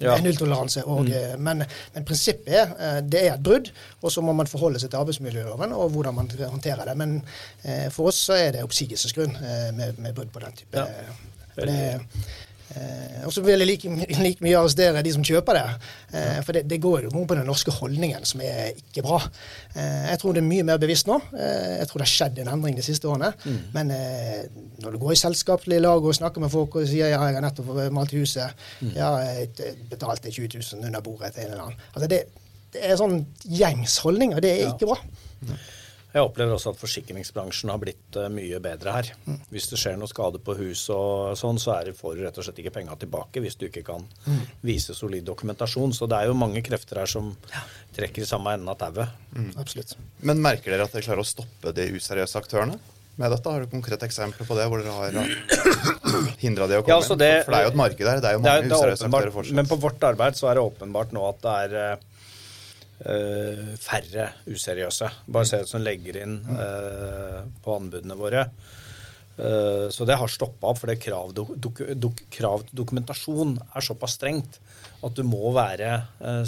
ja. 0.00 0.14
er 0.14 0.24
nulltoleranse. 0.24 0.86
Mm. 0.86 1.12
Eh, 1.12 1.34
men, 1.36 1.64
men, 1.94 2.06
prinsippet 2.08 2.56
er 2.56 2.72
eh, 2.78 3.02
det 3.04 3.26
er 3.26 3.34
et 3.34 3.44
brudd, 3.44 3.68
og 4.00 4.14
så 4.14 4.24
må 4.24 4.32
man 4.36 4.48
forholde 4.50 4.80
seg 4.80 4.92
til 4.92 5.02
arbeidsmiljøloven 5.02 5.76
og 5.76 5.92
hvordan 5.92 6.18
man 6.22 6.32
håndterer 6.40 6.88
det. 6.88 6.96
Men 7.00 7.18
eh, 7.62 7.90
for 7.92 8.12
oss 8.12 8.24
så 8.30 8.38
er 8.40 8.56
det 8.56 8.64
oppsigelsesgrunn 8.64 9.36
eh, 9.42 9.68
med, 9.76 10.00
med, 10.00 10.16
brudd 10.16 10.32
på 10.32 10.42
den 10.46 10.56
type. 10.62 10.88
Ja. 10.88 11.20
Det, 11.54 11.76
Eh, 12.74 13.24
og 13.26 13.32
så 13.32 13.42
vil 13.44 13.62
jeg 13.62 13.68
like, 13.68 13.90
like 14.18 14.44
mye 14.44 14.56
arrestere 14.58 15.02
de 15.04 15.12
som 15.14 15.24
kjøper 15.26 15.58
det. 15.58 15.64
Eh, 16.18 16.38
for 16.46 16.56
det, 16.56 16.64
det, 16.70 16.80
går 16.82 17.06
jo 17.06 17.24
på 17.24 17.36
den 17.38 17.46
norske 17.48 17.72
holdningen 17.74 18.26
som 18.28 18.42
er 18.44 18.72
ikke 18.74 19.04
bra. 19.06 19.20
Eh, 19.74 20.10
jeg 20.10 20.20
tror 20.22 20.34
det 20.34 20.42
er 20.42 20.48
mye 20.48 20.66
mer 20.66 20.80
bevisst 20.82 21.08
nå. 21.10 21.20
Eh, 21.38 21.76
jeg 21.80 21.90
tror 21.90 22.02
det 22.02 22.08
har 22.08 22.14
skjedd 22.14 22.40
en 22.42 22.52
endring 22.56 22.78
de 22.78 22.86
siste 22.86 23.10
årene. 23.10 23.32
Mm. 23.44 23.60
Men 23.76 23.92
eh, 23.94 24.40
når 24.84 24.96
du 24.96 25.02
går 25.02 25.14
i 25.14 25.20
selskapelige 25.22 25.84
lag 25.84 26.04
og 26.04 26.18
snakker 26.18 26.44
med 26.44 26.52
folk 26.52 26.80
og 26.80 26.88
sier 26.90 27.12
ja, 27.12 27.12
jeg 27.14 27.38
har 27.38 27.44
nettopp 27.44 27.70
malt 27.94 28.16
huset, 28.16 28.66
mm. 28.80 28.94
ja, 28.96 29.12
jeg 29.28 29.76
betalte 29.92 30.32
20 30.32 30.58
000 30.58 30.88
under 30.88 31.04
bordet 31.04 31.34
til 31.34 31.46
en 31.46 31.54
eller 31.54 31.68
annen. 31.68 31.86
Altså 31.94 32.10
det, 32.10 32.24
det 32.74 32.84
er 32.84 32.98
sånn 32.98 33.20
gjengs 33.44 34.00
og 34.04 34.20
det 34.42 34.50
er 34.50 34.68
ikke 34.72 34.90
bra. 34.90 35.00
Jeg 36.14 36.22
opplever 36.22 36.54
også 36.54 36.70
at 36.70 36.78
forsikringsbransjen 36.78 37.72
har 37.72 37.80
blitt 37.82 38.18
uh, 38.20 38.28
mye 38.30 38.60
bedre 38.62 38.94
her. 38.94 39.10
Mm. 39.26 39.40
Hvis 39.50 39.66
det 39.72 39.80
skjer 39.82 39.98
noe 39.98 40.10
skade 40.10 40.38
på 40.44 40.54
hus 40.60 40.86
og 40.94 41.34
sånn, 41.38 41.58
så 41.58 41.74
er 41.74 41.90
det, 41.90 41.96
får 41.98 42.14
du 42.14 42.22
rett 42.22 42.38
og 42.38 42.46
slett 42.46 42.60
ikke 42.62 42.76
penga 42.76 42.94
tilbake 43.00 43.42
hvis 43.42 43.58
du 43.58 43.66
ikke 43.66 43.82
kan 43.88 44.06
mm. 44.28 44.40
vise 44.62 44.94
solid 44.94 45.26
dokumentasjon. 45.26 45.94
Så 45.96 46.06
det 46.10 46.20
er 46.20 46.30
jo 46.30 46.38
mange 46.38 46.62
krefter 46.66 47.02
her 47.02 47.10
som 47.10 47.34
trekker 47.96 48.22
i 48.22 48.30
samme 48.30 48.54
enden 48.54 48.70
av 48.70 48.78
tauet. 48.78 49.10
Mm. 49.34 49.52
Absolutt. 49.58 49.96
Men 50.22 50.42
merker 50.44 50.70
dere 50.70 50.86
at 50.86 50.94
dere 50.94 51.06
klarer 51.08 51.24
å 51.24 51.28
stoppe 51.34 51.74
de 51.74 51.90
useriøse 51.98 52.38
aktørene? 52.38 52.78
med 53.16 53.30
dette? 53.30 53.50
Har 53.50 53.62
du 53.62 53.70
konkrete 53.70 54.08
eksempler 54.08 54.46
på 54.46 54.56
det, 54.58 54.64
hvor 54.70 54.82
dere 54.82 54.94
har 54.94 56.24
hindra 56.42 56.66
det 56.70 56.80
å 56.80 56.82
komme 56.82 56.96
ja, 56.96 56.98
altså 56.98 57.14
det, 57.18 57.30
inn? 57.30 57.44
For 57.46 57.54
det 57.54 57.60
er 57.60 57.68
jo 57.68 57.72
et 57.72 57.78
marked 57.78 58.10
her. 58.10 58.22
Det 58.22 58.30
er 58.30 58.36
jo 58.36 58.42
mange 58.42 58.72
useriøse 58.72 59.08
aktører 59.08 59.34
fortsatt. 59.36 59.58
Men 59.60 59.70
på 59.70 59.78
vårt 59.84 60.06
arbeid 60.10 60.38
så 60.38 60.50
er 60.50 60.58
det 60.58 60.64
åpenbart 60.66 61.14
nå 61.14 61.22
at 61.28 61.44
det 61.44 61.54
er 61.66 62.02
uh, 63.02 63.74
færre 63.80 64.28
useriøse. 64.50 65.10
Bare 65.26 65.48
se 65.48 65.62
det 65.62 65.70
som 65.70 65.82
legger 65.82 66.20
inn 66.22 66.38
uh, 66.46 67.42
på 67.64 67.76
anbudene 67.78 68.16
våre. 68.18 68.46
Uh, 69.34 69.90
så 69.90 70.06
det 70.06 70.18
har 70.20 70.30
stoppa 70.30 70.70
opp, 70.70 70.80
for 70.80 70.92
det 70.92 71.00
krav, 71.02 71.34
dok, 71.36 71.82
dok, 71.98 72.24
krav 72.32 72.66
til 72.68 72.80
dokumentasjon 72.84 73.56
er 73.66 73.84
såpass 73.84 74.18
strengt 74.20 74.60
at 75.04 75.18
du 75.18 75.24
må 75.26 75.52
være 75.56 75.98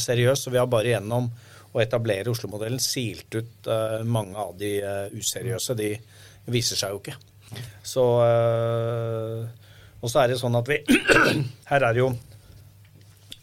seriøs. 0.01 0.47
Og 0.47 0.55
vi 0.55 0.63
har 0.63 0.71
bare 0.71 0.95
gjennom 0.95 1.29
å 1.77 1.83
etablere 1.83 2.33
Oslo-modellen 2.33 2.81
silt 2.81 3.35
ut 3.37 3.69
mange 4.09 4.41
av 4.41 4.55
de 4.57 4.79
useriøse. 5.13 5.77
de 5.77 5.91
viser 6.49 6.79
seg 6.79 6.95
jo 6.95 7.03
ikke. 7.03 7.17
Så 7.85 8.05
Og 10.01 10.09
så 10.09 10.23
er 10.23 10.33
det 10.33 10.39
sånn 10.41 10.57
at 10.57 10.71
vi 10.71 10.79
Her 11.71 11.85
er 11.91 12.01
jo 12.01 12.09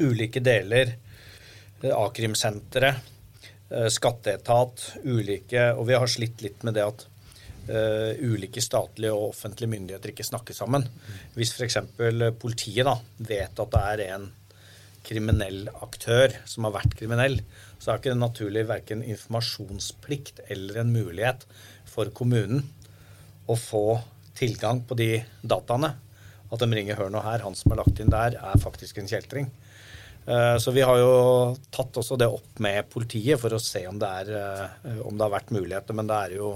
ulike 0.01 0.41
deler. 0.41 0.95
A-krimsenteret, 1.91 3.09
øh, 3.71 3.89
skatteetat, 3.91 4.85
ulike 5.03 5.73
Og 5.75 5.87
vi 5.89 5.97
har 5.97 6.07
slitt 6.07 6.41
litt 6.45 6.63
med 6.63 6.77
det 6.77 6.85
at 6.85 7.07
uh, 7.69 8.11
ulike 8.19 8.61
statlige 8.63 9.13
og 9.13 9.31
offentlige 9.31 9.71
myndigheter 9.71 10.13
ikke 10.13 10.27
snakker 10.27 10.55
sammen. 10.55 10.87
Hvis 11.35 11.53
f.eks. 11.55 11.77
politiet 12.39 12.87
da, 12.87 12.97
vet 13.19 13.59
at 13.59 13.75
det 13.75 13.83
er 13.91 14.05
en 14.15 14.29
kriminell 15.03 15.67
aktør 15.83 16.31
som 16.47 16.67
har 16.67 16.77
vært 16.77 16.95
kriminell, 16.99 17.41
så 17.79 17.91
er 17.91 17.99
ikke 17.99 18.13
det 18.13 18.21
naturlig 18.21 18.63
verken 18.69 19.03
informasjonsplikt 19.03 20.45
eller 20.53 20.81
en 20.81 20.93
mulighet 20.95 21.43
for 21.89 22.11
kommunen 22.15 22.63
å 23.51 23.57
få 23.59 23.99
tilgang 24.37 24.81
på 24.87 24.95
de 24.97 25.11
dataene. 25.43 25.93
At 26.53 26.61
de 26.61 26.69
ringer 26.69 26.95
'hør 26.95 27.09
nå 27.09 27.19
her', 27.25 27.43
han 27.43 27.55
som 27.55 27.71
er 27.71 27.81
lagt 27.81 27.99
inn 27.99 28.13
der, 28.13 28.37
er 28.37 28.61
faktisk 28.61 28.97
en 28.97 29.09
kjeltring. 29.09 29.51
Eh, 30.25 30.57
så 30.57 30.71
vi 30.71 30.83
har 30.85 30.99
jo 30.99 31.13
tatt 31.73 31.97
også 31.99 32.17
det 32.19 32.29
opp 32.31 32.61
med 32.63 32.87
politiet 32.91 33.41
for 33.41 33.55
å 33.55 33.61
se 33.61 33.85
om 33.89 33.97
det, 33.99 34.11
er, 34.23 34.69
eh, 34.83 35.01
om 35.03 35.17
det 35.17 35.25
har 35.25 35.33
vært 35.33 35.55
muligheter. 35.55 35.97
Men 35.97 36.11
det 36.11 36.19
er 36.27 36.37
jo 36.39 36.53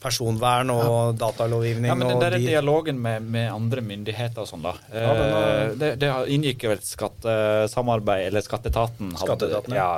personvern 0.00 0.72
og 0.72 0.82
ja. 0.86 0.98
datalovgivning. 1.26 1.90
Ja, 1.90 1.96
men 1.98 2.08
Den 2.08 2.22
der 2.22 2.38
de... 2.38 2.44
dialogen 2.46 3.00
med, 3.02 3.26
med, 3.28 3.50
andre 3.52 3.84
myndigheter 3.84 4.44
og 4.44 4.48
sånn, 4.48 4.64
da. 4.64 4.74
Ja, 4.92 5.12
er... 5.12 5.74
det, 5.80 5.94
det, 6.00 6.12
inngikk 6.32 6.64
vel 6.72 6.80
skattesamarbeid, 6.84 8.30
eller 8.30 8.44
Skatteetaten. 8.46 9.12
Skatteetaten, 9.20 9.76
ja 9.76 9.90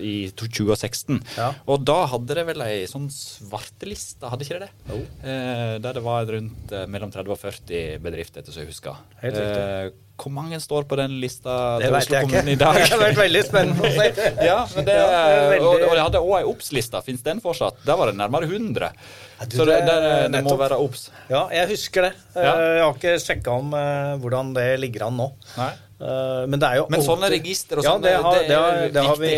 i 0.00 0.30
2016. 0.36 1.20
Ja. 1.38 1.50
Og 1.70 1.84
da 1.86 2.04
hadde 2.10 2.36
det 2.38 2.44
vel 2.48 2.64
ei 2.66 2.84
sånn 2.90 3.08
svarteliste, 3.12 4.28
hadde 4.30 4.46
ikke 4.46 4.58
det 4.58 4.68
det? 4.68 5.00
Eh, 5.22 5.76
der 5.82 5.98
det 5.98 6.04
var 6.04 6.26
rundt 6.30 6.74
eh, 6.74 6.86
mellom 6.90 7.12
30 7.14 7.34
og 7.34 7.40
40 7.40 8.02
bedrifter, 8.04 8.42
etter 8.42 8.54
så 8.54 8.64
jeg 8.64 8.72
husker. 8.72 9.04
Helt 9.22 9.38
eh, 9.40 9.92
hvor 10.14 10.30
mange 10.30 10.60
står 10.62 10.86
på 10.86 10.96
den 10.98 11.16
lista 11.18 11.54
det 11.82 11.88
til 11.88 11.96
Oslo 11.98 12.20
kommune 12.22 12.52
i 12.54 12.58
dag? 12.58 12.76
Det 12.78 12.90
har 12.92 13.00
vært 13.02 13.18
veldig 13.18 13.42
spennende 13.42 13.88
å 13.88 13.92
se. 13.96 14.26
ja, 14.46 14.58
det, 14.76 14.94
ja, 14.94 15.22
veldig... 15.50 15.66
og, 15.66 15.86
og 15.88 15.94
det 15.96 16.02
hadde 16.04 16.20
òg 16.22 16.34
ei 16.38 16.44
obs-liste. 16.52 17.00
Fins 17.06 17.24
den 17.26 17.42
fortsatt? 17.42 17.80
Der 17.86 17.98
var 17.98 18.12
det 18.12 18.18
nærmere 18.20 18.46
100. 18.46 18.92
Ja, 19.40 19.48
du, 19.50 19.56
så 19.58 19.66
det, 19.66 19.80
det, 19.88 19.96
det 20.36 20.44
må 20.46 20.54
være 20.60 20.78
obs. 20.78 21.08
Ja, 21.32 21.48
jeg 21.54 21.72
husker 21.74 22.08
det. 22.08 22.12
Ja. 22.36 22.54
Eh, 22.54 22.68
jeg 22.78 22.84
har 22.84 22.94
ikke 22.94 23.16
sjekka 23.24 23.58
om 23.58 23.74
uh, 23.74 24.14
hvordan 24.22 24.54
det 24.54 24.68
ligger 24.84 25.08
an 25.08 25.18
nå. 25.18 25.28
Nei. 25.58 25.72
Uh, 25.94 26.42
men 26.50 26.58
det 26.60 26.68
er 26.68 26.80
jo 26.80 26.88
Men 26.90 27.02
sånne 27.06 27.28
register 27.32 27.78
og 27.80 27.86
sånn, 27.86 28.02
ja, 28.02 28.18
det, 28.18 28.24
har, 28.24 28.40
det, 28.48 28.56
har, 28.58 28.80
det, 28.94 29.04
har 29.08 29.20
vi, 29.20 29.34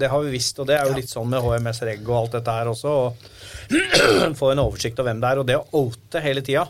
det 0.00 0.10
har 0.10 0.26
vi 0.26 0.34
visst. 0.34 0.58
Og 0.58 0.66
det 0.66 0.80
er 0.80 0.90
jo 0.90 0.98
litt 0.98 1.12
sånn 1.12 1.30
med 1.30 1.44
HMS 1.44 1.84
Reg 1.86 2.06
og 2.08 2.22
alt 2.24 2.38
dette 2.40 2.60
her 2.60 2.74
også. 2.74 2.96
Få 4.40 4.54
en 4.54 4.62
oversikt 4.66 4.98
over 4.98 5.12
hvem 5.12 5.22
det 5.22 5.30
er. 5.30 5.42
Og 5.42 5.52
det 5.54 5.60
å 5.62 5.84
oute 5.86 6.22
hele 6.24 6.42
tida 6.46 6.66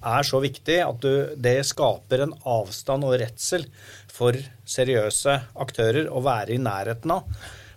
er 0.00 0.26
så 0.26 0.40
viktig 0.42 0.76
at 0.84 1.00
du, 1.04 1.32
det 1.36 1.58
skaper 1.68 2.24
en 2.24 2.36
avstand 2.48 3.06
og 3.06 3.18
redsel 3.20 3.66
for 4.10 4.36
seriøse 4.68 5.36
aktører 5.60 6.10
å 6.10 6.22
være 6.24 6.56
i 6.56 6.62
nærheten 6.62 7.14
av. 7.14 7.26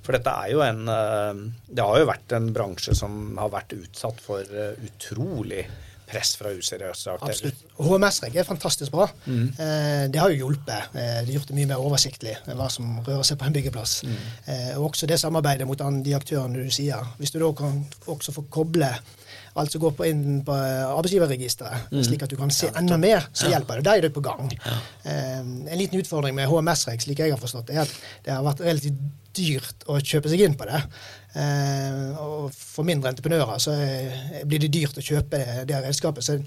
For 0.03 0.15
dette 0.17 0.33
er 0.35 0.51
jo 0.51 0.59
en 0.65 0.83
eh, 0.91 1.45
Det 1.71 1.87
har 1.87 2.01
jo 2.01 2.09
vært 2.09 2.35
en 2.35 2.51
bransje 2.55 2.95
som 2.97 3.37
har 3.39 3.53
vært 3.53 3.75
utsatt 3.77 4.19
for 4.23 4.43
eh, 4.43 4.75
utrolig 4.83 5.63
press 6.13 6.35
fra 6.37 6.51
useriøse 6.53 7.13
aktører. 7.15 7.31
Absolutt. 7.31 7.61
HMS-reg 7.79 8.35
er 8.37 8.45
fantastisk 8.45 8.91
bra. 8.93 9.07
Mm. 9.25 9.45
Eh, 9.55 10.01
det 10.13 10.19
har 10.21 10.33
jo 10.33 10.43
hjulpet. 10.43 10.91
det 10.93 11.05
har 11.23 11.31
gjort 11.31 11.49
det 11.49 11.55
mye 11.57 11.69
mer 11.71 11.81
oversiktlig 11.81 12.35
hva 12.51 12.67
som 12.69 12.99
rører 13.07 13.23
seg 13.25 13.39
på 13.39 13.47
en 13.47 13.55
byggeplass. 13.55 13.95
Mm. 14.05 14.19
og 14.75 14.91
også 14.91 15.09
det 15.09 15.17
samarbeidet 15.23 15.65
mot 15.65 15.79
de 15.79 16.13
aktørene 16.13 16.67
du 16.67 16.69
sier. 16.75 17.07
Hvis 17.17 17.33
du 17.33 17.39
da 17.41 17.49
kan 17.57 17.81
også 18.11 18.35
få 18.35 18.45
koble 18.53 18.91
alt 19.59 19.73
som 19.73 19.81
går 19.83 19.91
på 19.97 20.05
inn 20.09 20.39
på 20.45 20.53
arbeidsgiverregisteret, 20.53 21.89
mm. 21.93 22.03
slik 22.07 22.23
at 22.25 22.31
du 22.33 22.37
kan 22.39 22.53
se 22.53 22.71
enda 22.73 22.97
mer, 23.01 23.27
så 23.37 23.51
hjelper 23.51 23.79
det. 23.79 23.87
Da 23.87 23.97
er 23.97 24.07
du 24.07 24.13
på 24.15 24.23
gang. 24.25 24.49
Ja. 24.63 24.77
en 25.05 25.77
liten 25.77 25.99
utfordring 26.01 26.33
med 26.37 26.49
HMS-reg, 26.49 27.03
slik 27.03 27.21
jeg 27.21 27.35
har 27.35 27.41
forstått 27.41 27.69
det, 27.69 27.77
er 27.77 27.85
at 27.85 27.99
det 28.25 28.33
har 28.33 28.45
vært 28.45 28.63
relativt 28.65 29.03
dyrt 29.33 29.85
å 29.89 29.97
kjøpe 29.99 30.31
seg 30.31 30.43
inn 30.45 30.55
på 30.57 30.67
det. 30.69 30.79
Uh, 31.33 32.13
og 32.21 32.41
for 32.53 32.85
mindre 32.85 33.09
entreprenører 33.09 33.61
så 33.61 33.73
blir 34.45 34.61
det 34.61 34.69
dyrt 34.75 34.99
å 35.01 35.05
kjøpe 35.05 35.39
det 35.69 35.79
redskapet. 35.87 36.25
Så, 36.25 36.37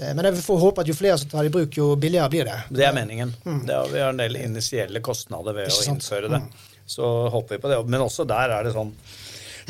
eh, 0.00 0.12
men 0.16 0.24
jeg 0.24 0.40
får 0.46 0.62
håpe 0.62 0.84
at 0.84 0.88
jo 0.88 0.96
flere 0.96 1.18
som 1.20 1.28
tar 1.28 1.44
det 1.44 1.52
i 1.52 1.56
bruk, 1.58 1.76
jo 1.76 1.92
billigere 2.00 2.32
blir 2.32 2.48
det. 2.48 2.58
Det 2.80 2.86
er 2.88 2.96
meningen. 2.96 3.34
Mm. 3.44 3.64
Det 3.68 3.76
er, 3.76 3.92
vi 3.92 4.04
har 4.04 4.14
en 4.14 4.22
del 4.22 4.38
initielle 4.40 5.04
kostnader 5.04 5.56
ved 5.58 5.68
å 5.74 5.82
innføre 5.92 6.32
det. 6.32 6.40
Mm. 6.46 6.70
Så 6.90 7.10
håper 7.34 7.56
vi 7.56 7.62
på 7.62 7.72
det. 7.72 7.82
Men 7.92 8.06
også 8.06 8.24
der 8.28 8.56
er 8.56 8.66
det 8.66 8.72
sånn 8.74 8.94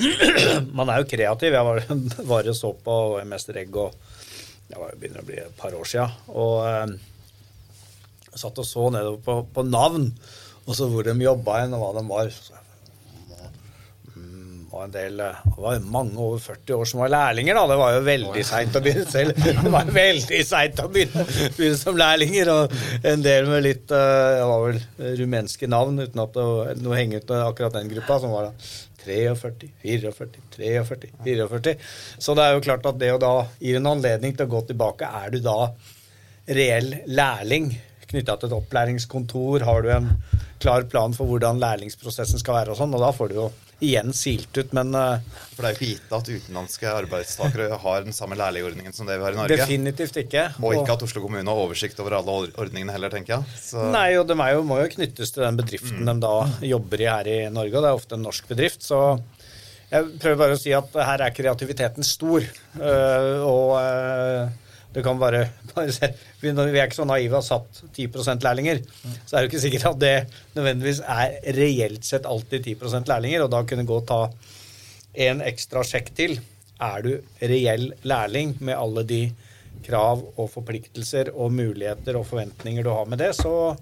Man 0.78 0.90
er 0.90 1.02
jo 1.02 1.10
kreativ. 1.10 1.56
Jeg 1.56 1.66
var, 1.66 1.82
var 2.32 2.50
og 2.52 2.56
så 2.56 2.72
på 2.84 2.96
Mester 3.28 3.60
Egg 3.60 3.76
og 3.76 3.94
det 4.70 4.78
var, 4.78 4.94
begynner 4.94 5.24
å 5.24 5.26
bli 5.26 5.40
et 5.42 5.56
par 5.58 5.74
år 5.74 5.88
sia. 5.88 6.06
Og 6.30 6.60
eh, 6.68 6.92
satt 8.38 8.60
og 8.62 8.66
så 8.66 8.86
nedover 8.94 9.18
på, 9.24 9.36
på 9.56 9.66
navn, 9.66 10.06
og 10.66 10.76
så 10.78 10.86
hvor 10.90 11.06
de 11.06 11.16
jobba 11.24 11.64
hen, 11.64 11.74
og 11.74 11.82
hva 11.82 11.92
de 11.98 12.06
var. 12.10 12.34
En 14.80 14.92
del 14.94 15.18
eh, 15.20 15.40
Det 15.44 15.60
var 15.60 15.80
mange 15.92 16.14
over 16.16 16.38
40 16.40 16.76
år 16.78 16.86
som 16.88 17.00
var 17.02 17.10
lærlinger, 17.12 17.58
da. 17.58 17.64
Det 17.68 17.78
var 17.80 17.96
jo 17.96 18.04
veldig 18.06 18.44
seint 18.46 18.76
å 18.78 18.82
begynne 18.84 19.08
selv. 19.10 19.40
Det 19.64 19.72
var 19.74 19.90
veldig 19.92 20.38
seint 20.46 20.80
å 20.80 20.86
begynne, 20.92 21.24
begynne, 21.56 21.80
som 21.80 21.98
lærlinger. 21.98 22.52
Og 22.54 22.76
en 23.10 23.24
del 23.26 23.50
med 23.50 23.66
litt 23.66 23.92
eh, 23.92 24.36
Det 24.38 24.46
var 24.52 24.64
vel 24.68 25.18
rumenske 25.20 25.68
navn, 25.70 25.98
uten 26.00 26.22
at 26.22 26.38
det 26.38 26.46
var 26.46 26.80
noe 26.84 27.00
henger 27.00 27.24
ut 27.24 27.34
akkurat 27.42 27.76
den 27.76 27.90
gruppa, 27.92 28.20
som 28.22 28.32
var 28.36 28.48
da 28.48 28.54
43, 29.04 29.70
44, 29.82 30.30
43, 30.56 30.84
44. 31.24 31.76
Så 32.18 32.36
det 32.36 32.46
er 32.46 32.56
jo 32.56 32.64
klart 32.64 32.88
at 32.90 32.98
det 33.00 33.12
å 33.14 33.20
da 33.22 33.34
gir 33.58 33.80
en 33.80 33.92
anledning 33.92 34.36
til 34.36 34.48
å 34.48 34.54
gå 34.56 34.64
tilbake, 34.70 35.08
er 35.08 35.34
du 35.34 35.40
da 35.44 35.58
reell 36.50 36.94
lærling 37.06 37.70
knytta 38.10 38.36
til 38.36 38.50
et 38.50 38.58
opplæringskontor? 38.58 39.64
Har 39.66 39.82
du 39.84 39.90
en 39.94 40.12
klar 40.60 40.86
plan 40.90 41.16
for 41.16 41.30
hvordan 41.30 41.60
lærlingsprosessen 41.62 42.42
skal 42.42 42.60
være 42.60 42.74
og 42.74 42.80
sånn? 42.80 42.94
Og 42.96 43.04
da 43.04 43.10
får 43.16 43.32
du 43.32 43.38
jo 43.38 43.50
igjen 43.80 44.12
silt 44.12 44.52
ut, 44.60 44.74
men 44.76 44.92
uh, 44.92 45.22
For 45.54 45.64
det 45.64 45.70
er 45.70 45.72
jo 45.72 45.78
ikke 45.78 45.88
gitt 45.94 46.12
at 46.12 46.28
utenlandske 46.28 46.90
arbeidstakere 46.92 47.78
har 47.80 48.04
den 48.04 48.16
samme 48.16 48.36
lærlingordningen 48.36 48.92
som 48.92 49.08
det 49.08 49.16
vi 49.16 49.24
har 49.24 49.36
i 49.36 49.40
Norge? 49.40 49.56
Definitivt 49.62 50.20
ikke. 50.20 50.46
Og 50.60 50.76
ikke 50.76 50.98
at 50.98 51.04
Oslo 51.06 51.24
kommune 51.24 51.48
har 51.48 51.64
oversikt 51.64 52.00
over 52.04 52.18
alle 52.18 52.36
ordningene 52.60 52.92
heller, 52.92 53.12
tenker 53.12 53.38
jeg. 53.38 53.58
Så. 53.62 53.88
Nei, 53.94 54.10
og 54.20 54.28
de 54.28 54.36
jo, 54.36 54.64
må 54.68 54.82
jo 54.82 54.90
knyttes 54.96 55.32
til 55.32 55.46
den 55.46 55.60
bedriften 55.60 56.04
mm. 56.04 56.10
de 56.12 56.16
da 56.26 56.34
jobber 56.74 57.04
i 57.04 57.08
her 57.08 57.32
i 57.32 57.38
Norge, 57.52 57.76
og 57.76 57.86
det 57.86 57.92
er 57.92 58.02
ofte 58.02 58.18
en 58.18 58.26
norsk 58.28 58.50
bedrift. 58.52 58.84
så 58.84 59.00
jeg 59.90 60.06
prøver 60.22 60.38
bare 60.38 60.54
å 60.54 60.60
si 60.60 60.70
at 60.76 60.92
her 61.02 61.22
er 61.24 61.32
kreativiteten 61.34 62.06
stor. 62.06 62.44
Uh, 62.78 63.40
og 63.42 63.72
uh, 63.80 64.69
det 64.94 65.02
kan 65.06 65.18
bare, 65.20 65.44
bare 65.74 65.92
se. 65.94 66.08
Vi 66.40 66.50
er 66.50 66.78
ikke 66.82 66.98
så 66.98 67.06
naive 67.06 67.36
og 67.36 67.42
har 67.42 67.46
satt 67.46 67.82
10% 67.96 68.46
lærlinger. 68.46 68.80
Så 69.24 69.36
er 69.36 69.36
det 69.36 69.44
jo 69.44 69.50
ikke 69.52 69.64
sikkert 69.66 69.90
at 69.92 70.00
det 70.02 70.14
nødvendigvis 70.56 71.02
er 71.06 71.36
reelt 71.58 72.06
sett 72.06 72.26
alltid 72.26 72.66
10% 72.74 73.10
lærlinger. 73.10 73.44
Og 73.44 73.52
da 73.52 73.62
kunne 73.62 73.86
gå 73.86 74.00
og 74.00 74.08
ta 74.08 74.24
en 75.28 75.44
ekstra 75.46 75.84
sjekk 75.86 76.10
til. 76.18 76.40
Er 76.80 77.04
du 77.04 77.12
reell 77.42 77.92
lærling 78.08 78.56
med 78.58 78.78
alle 78.78 79.06
de 79.06 79.22
krav 79.86 80.24
og 80.36 80.50
forpliktelser 80.52 81.30
og 81.34 81.52
muligheter 81.54 82.18
og 82.18 82.26
forventninger 82.28 82.84
du 82.84 82.90
har 82.92 83.08
med 83.08 83.22
det, 83.22 83.32
så 83.38 83.76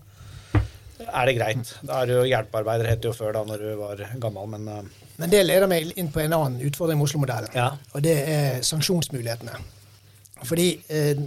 er 0.98 1.28
det 1.28 1.36
greit. 1.38 1.72
Da 1.86 2.02
er 2.02 2.10
du 2.10 2.16
hjelpearbeider, 2.26 2.90
het 2.90 3.02
det 3.02 3.10
jo 3.10 3.16
før 3.16 3.36
da 3.38 3.44
når 3.46 3.64
du 3.64 3.70
var 3.80 4.04
gammel, 4.20 4.50
men 4.54 4.68
uh... 4.68 5.04
Men 5.18 5.32
det 5.32 5.40
leder 5.46 5.66
meg 5.70 5.88
inn 5.98 6.12
på 6.14 6.22
en 6.22 6.36
annen 6.36 6.60
utfordring 6.68 7.00
med 7.00 7.08
Oslo-modellen, 7.08 7.50
ja. 7.56 7.72
og 7.90 8.04
det 8.04 8.14
er 8.22 8.60
sanksjonsmulighetene. 8.66 9.56
Fordi 10.44 10.68
eh, 10.88 11.20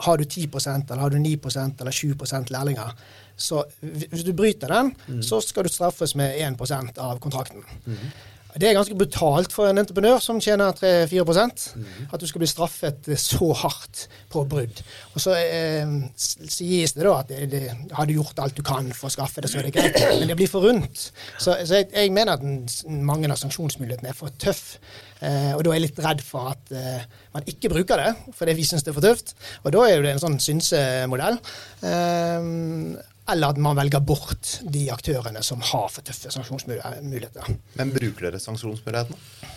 har 0.00 0.16
du 0.16 0.24
10% 0.24 0.90
eller 0.90 1.02
har 1.02 1.10
du 1.10 1.18
9% 1.18 1.80
eller 1.80 1.92
7% 1.92 2.50
lærlinger, 2.50 2.94
så 3.36 3.62
hvis 3.80 4.24
du 4.24 4.32
bryter 4.36 4.68
den, 4.68 4.92
mm. 5.08 5.22
så 5.22 5.40
skal 5.40 5.64
du 5.64 5.72
straffes 5.72 6.14
med 6.14 6.36
1% 6.40 6.98
av 6.98 7.20
kontrakten. 7.20 7.64
Mm. 7.86 7.96
Det 8.58 8.68
er 8.68 8.74
ganske 8.74 8.96
brutalt 8.98 9.52
for 9.54 9.70
en 9.70 9.78
entreprenør 9.82 10.18
som 10.22 10.40
tjener 10.42 10.74
3-4 10.76 11.24
mm. 11.24 11.84
At 12.10 12.20
du 12.20 12.26
skal 12.26 12.42
bli 12.42 12.48
straffet 12.50 13.10
så 13.20 13.50
hardt 13.62 14.06
på 14.32 14.42
brudd. 14.50 14.82
Og 15.14 15.22
så 15.22 15.36
eh, 15.38 15.92
sies 16.16 16.94
det 16.96 17.06
da 17.06 17.14
at 17.20 17.30
det, 17.30 17.46
det, 17.52 17.62
har 17.94 18.08
du 18.08 18.16
gjort 18.16 18.42
alt 18.42 18.56
du 18.58 18.64
kan 18.66 18.90
for 18.96 19.10
å 19.10 19.14
skaffe 19.14 19.44
det, 19.44 19.52
så 19.52 19.60
er 19.60 19.68
det 19.68 19.74
greit. 19.76 20.00
Men 20.18 20.32
det 20.32 20.38
blir 20.40 20.50
for 20.50 20.66
rundt. 20.66 21.10
Så, 21.38 21.54
så 21.54 21.80
jeg, 21.80 21.90
jeg, 21.94 22.14
mener 22.16 22.34
at 22.34 22.44
den, 22.44 22.64
mange 23.06 23.30
av 23.30 23.38
sanksjonsmulighetene 23.40 24.10
er 24.10 24.18
for 24.18 24.34
tøff. 24.42 24.64
Eh, 25.20 25.52
og 25.54 25.62
da 25.62 25.72
er 25.72 25.80
jeg 25.80 25.86
litt 25.88 26.02
redd 26.02 26.24
for 26.24 26.50
at 26.54 26.74
eh, 26.74 27.06
man 27.36 27.46
ikke 27.50 27.70
bruker 27.72 28.00
det, 28.00 28.34
fordi 28.36 28.56
vi 28.58 28.66
syns 28.66 28.86
det 28.86 28.94
er 28.94 28.98
for 28.98 29.06
tøft. 29.06 29.34
Og 29.62 29.74
da 29.76 29.86
er 29.86 30.02
det 30.02 30.16
en 30.16 30.24
sånn 30.24 30.40
synsemodell. 30.42 31.38
Eh, 31.86 32.50
eller 33.32 33.54
at 33.54 33.60
man 33.62 33.78
velger 33.78 34.02
bort 34.04 34.58
de 34.62 34.86
aktørene 34.92 35.42
som 35.46 35.62
har 35.72 35.88
for 35.92 36.06
tøffe 36.06 36.32
sanksjonsmuligheter. 36.34 37.54
Men 37.78 37.94
bruker 37.94 38.28
dere 38.28 38.42
sanksjonsmulighetene? 38.42 39.56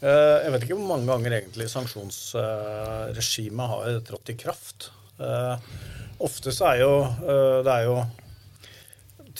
Eh, 0.00 0.36
jeg 0.46 0.52
vet 0.54 0.62
ikke 0.64 0.78
hvor 0.78 0.92
mange 0.94 1.10
ganger 1.10 1.34
egentlig 1.36 1.66
sanksjonsregimet 1.68 3.72
har 3.74 3.98
trådt 4.06 4.32
i 4.32 4.36
kraft. 4.40 4.88
Eh, 5.20 5.56
ofte 6.24 6.54
så 6.56 6.70
er 6.72 6.78
jo 6.80 6.94
eh, 7.04 7.58
det 7.66 7.74
er 7.74 7.84
jo 7.90 7.98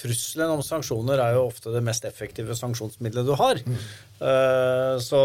Trusselen 0.00 0.54
om 0.54 0.62
sanksjoner 0.64 1.18
er 1.20 1.34
jo 1.34 1.48
ofte 1.48 1.72
det 1.74 1.82
mest 1.84 2.04
effektive 2.08 2.54
sanksjonsmiddelet 2.56 3.26
du 3.26 3.34
har. 3.36 3.58
Mm. 3.58 3.80
Så, 5.02 5.20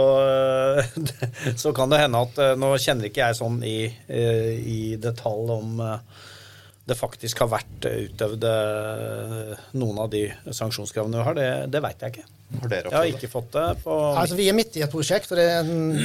så, 1.61 1.71
kan 1.77 1.93
det 1.93 2.01
hende 2.01 2.23
at 2.25 2.35
Nå 2.59 2.73
kjenner 2.81 3.07
ikke 3.07 3.29
jeg 3.29 3.37
sånn 3.37 3.61
i, 3.63 3.87
i 4.09 4.97
detalj 4.99 5.53
om 5.53 5.79
det 6.85 6.97
faktisk 6.97 7.43
har 7.43 7.49
vært 7.49 7.87
utøvd 7.89 8.47
noen 9.79 10.01
av 10.03 10.09
de 10.13 10.27
sanksjonskravene 10.53 11.19
vi 11.19 11.27
har, 11.27 11.37
det, 11.37 11.49
det 11.73 11.81
veit 11.85 12.05
jeg 12.05 12.15
ikke. 12.15 12.27
Jeg 12.45 12.93
har 12.93 13.07
ikke 13.09 13.27
fått 13.27 13.55
det. 13.55 13.63
på... 13.83 13.93
Altså, 14.15 14.35
Vi 14.37 14.45
er 14.47 14.55
midt 14.55 14.77
i 14.77 14.83
et 14.85 14.91
prosjekt, 14.91 15.31
og 15.33 15.39
det, 15.39 15.47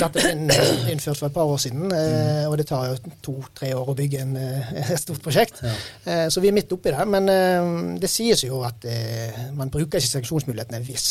dette 0.01 0.23
ble 0.25 0.57
innført 0.93 1.19
for 1.19 1.29
et 1.29 1.35
par 1.35 1.51
år 1.53 1.61
siden. 1.61 1.91
Mm. 1.91 2.49
Og 2.49 2.57
det 2.59 2.67
tar 2.71 2.89
jo 2.89 3.13
to-tre 3.23 3.71
år 3.77 3.93
å 3.93 3.95
bygge 3.97 4.23
en, 4.25 4.33
eh, 4.41 4.73
et 4.81 5.01
stort 5.03 5.21
prosjekt. 5.23 5.61
Ja. 5.63 5.75
Eh, 6.05 6.25
så 6.33 6.43
vi 6.43 6.51
er 6.51 6.57
midt 6.57 6.73
oppi 6.73 6.95
det. 6.95 7.07
Men 7.13 7.29
det 8.01 8.11
sies 8.11 8.45
jo 8.47 8.63
at 8.67 8.87
man 9.57 9.71
bruker 9.73 10.01
ikke 10.01 10.15
sanksjonsmulighetene 10.17 10.81
hvis 10.87 11.07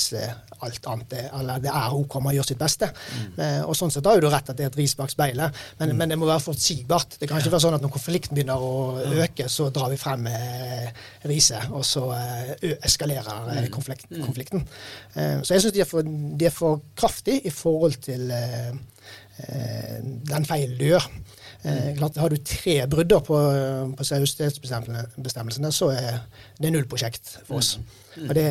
alt 0.65 0.87
annet 0.91 1.13
eller 1.21 1.61
det 1.63 1.71
er 1.71 1.93
OK, 1.95 2.17
man 2.23 2.35
gjør 2.35 2.49
sitt 2.49 2.59
beste. 2.59 2.89
Mm. 2.89 3.37
Og 3.69 3.77
sånn 3.77 3.93
sett 3.93 4.07
har 4.09 4.17
jo 4.17 4.25
du 4.25 4.29
rett 4.33 4.49
at 4.49 4.57
det 4.57 4.65
er 4.65 4.71
et 4.73 4.79
ris 4.79 4.95
bak 4.97 5.11
speilet, 5.13 5.55
men, 5.79 5.93
mm. 5.93 5.99
men, 6.01 6.13
det 6.13 6.17
må 6.19 6.27
være 6.29 6.43
forutsigbart. 6.43 7.19
Det 7.21 7.29
kan 7.29 7.39
ikke 7.39 7.53
være 7.53 7.65
sånn 7.67 7.77
at 7.77 7.85
når 7.85 7.93
konflikten 7.93 8.37
begynner 8.37 8.59
å 8.59 8.73
øke, 9.23 9.47
så 9.51 9.58
drar 9.73 9.91
vi 9.91 9.97
frem 9.99 10.27
riset, 11.27 11.67
og 11.75 11.83
så 11.85 12.05
eskalerer 12.85 13.49
eh, 13.55 13.67
konflikten. 13.69 14.21
konflikten. 14.23 14.67
Eh, 15.15 15.41
så 15.43 15.55
jeg 15.55 15.65
syns 15.65 15.75
de, 15.75 16.05
de, 16.39 16.47
er 16.47 16.53
for 16.53 16.81
kraftig 16.97 17.41
i 17.45 17.53
forhold 17.53 17.99
til 18.03 18.31
eh, 18.31 18.71
eh, 19.43 19.99
den 20.03 20.47
feilen 20.47 20.77
du 20.79 20.87
gjør. 20.91 21.09
Klart, 21.59 22.15
har 22.15 22.31
du 22.31 22.37
tre 22.47 22.73
brudder 22.87 23.19
på, 23.19 23.37
på 23.99 24.05
seriøsitetsbestemmelsene, 24.07 25.71
så 25.75 25.89
er 25.91 26.21
det 26.55 26.71
nullprosjekt 26.71 27.33
for 27.43 27.59
oss. 27.59 27.73
Mm. 28.15 28.29
Og 28.29 28.35
det, 28.37 28.45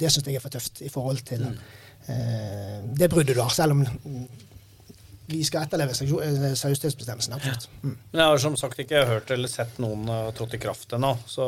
det 0.00 0.12
syns 0.12 0.30
jeg 0.30 0.38
er 0.40 0.44
for 0.44 0.54
tøft 0.54 0.80
i 0.80 0.88
forhold 0.92 1.20
til 1.28 1.44
eh, 1.44 2.80
det 2.96 3.10
bruddet 3.12 3.36
du 3.36 3.42
har, 3.42 3.52
selv 3.52 3.76
om 3.76 3.84
vi 5.26 5.40
skal 5.46 5.64
etterleve 5.64 5.94
seriøsitetsbestemmelsene. 5.96 7.38
Mm. 7.82 7.94
Men 8.12 8.20
jeg 8.20 8.32
har 8.32 8.42
som 8.42 8.56
sagt 8.60 8.80
ikke 8.82 9.04
hørt 9.08 9.30
eller 9.32 9.50
sett 9.50 9.78
noen 9.82 10.08
uh, 10.10 10.32
trådt 10.36 10.56
i 10.58 10.60
kraft 10.60 10.92
ennå, 10.96 11.14
så 11.26 11.46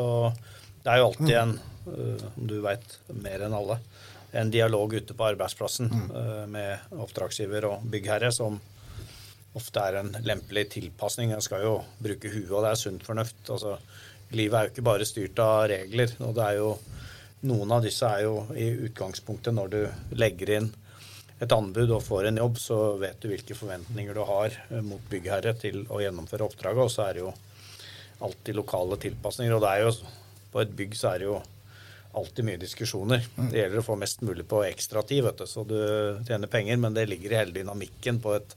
det 0.83 0.93
er 0.93 1.01
jo 1.01 1.09
alltid 1.11 1.33
mm. 1.33 1.41
en, 1.43 1.53
uh, 1.91 2.25
om 2.33 2.49
du 2.49 2.57
veit 2.63 2.97
mer 3.13 3.45
enn 3.45 3.57
alle, 3.57 3.79
en 4.37 4.49
dialog 4.51 4.97
ute 4.97 5.15
på 5.17 5.27
arbeidsplassen 5.29 5.91
mm. 5.93 6.09
uh, 6.15 6.43
med 6.49 6.97
oppdragsgiver 7.05 7.69
og 7.69 7.85
byggherre, 7.93 8.33
som 8.33 8.57
ofte 9.57 9.81
er 9.81 10.01
en 10.01 10.11
lempelig 10.25 10.67
tilpasning. 10.73 11.33
En 11.33 11.45
skal 11.45 11.65
jo 11.65 11.77
bruke 12.01 12.29
huet, 12.33 12.51
og 12.51 12.65
det 12.65 12.73
er 12.73 12.81
sunt 12.81 13.05
fornuft. 13.05 13.39
Altså, 13.53 13.77
livet 14.37 14.57
er 14.57 14.67
jo 14.67 14.73
ikke 14.73 14.89
bare 14.89 15.07
styrt 15.07 15.39
av 15.41 15.67
regler. 15.71 16.13
og 16.21 16.35
det 16.37 16.45
er 16.51 16.61
jo 16.63 16.77
Noen 17.47 17.69
av 17.69 17.83
disse 17.85 18.01
er 18.01 18.23
jo 18.23 18.47
i 18.57 18.65
utgangspunktet 18.87 19.53
når 19.53 19.67
du 19.69 19.81
legger 20.17 20.49
inn 20.55 20.71
et 21.43 21.53
anbud 21.53 21.91
og 21.93 22.05
får 22.05 22.29
en 22.29 22.39
jobb, 22.41 22.55
så 22.61 22.77
vet 23.01 23.19
du 23.21 23.29
hvilke 23.29 23.57
forventninger 23.57 24.17
du 24.17 24.23
har 24.25 24.55
uh, 24.71 24.79
mot 24.85 25.03
byggherre 25.11 25.53
til 25.61 25.83
å 25.93 26.01
gjennomføre 26.01 26.47
oppdraget. 26.47 26.87
Og 26.87 26.93
så 26.93 27.05
er 27.07 27.17
det 27.17 27.25
jo 27.25 27.33
alltid 28.25 28.57
lokale 28.57 28.97
tilpasninger. 29.01 29.53
Og 29.53 29.61
det 29.63 29.73
er 29.73 29.85
jo 29.85 29.93
på 30.53 30.63
et 30.63 30.73
bygg 30.79 30.97
så 30.97 31.11
er 31.11 31.21
det 31.21 31.29
jo 31.29 31.37
alltid 32.17 32.47
mye 32.47 32.61
diskusjoner. 32.61 33.25
Mm. 33.35 33.49
Det 33.51 33.61
gjelder 33.61 33.81
å 33.83 33.85
få 33.85 33.97
mest 34.01 34.23
mulig 34.25 34.47
på 34.49 34.63
ekstratid, 34.65 35.21
vet 35.27 35.43
du, 35.43 35.45
så 35.49 35.65
du 35.67 35.77
tjener 36.25 36.49
penger, 36.49 36.79
men 36.81 36.95
det 36.95 37.05
ligger 37.11 37.33
i 37.33 37.41
hele 37.43 37.53
dynamikken 37.53 38.21
på, 38.23 38.33
et, 38.39 38.55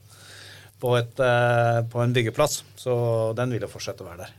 på, 0.81 0.95
et, 0.97 1.21
uh, 1.21 1.83
på 1.91 2.01
en 2.01 2.15
byggeplass. 2.15 2.63
Så 2.79 2.95
den 3.37 3.53
vil 3.53 3.67
jo 3.67 3.69
fortsette 3.69 4.01
å 4.01 4.09
være 4.09 4.25
der. 4.25 4.37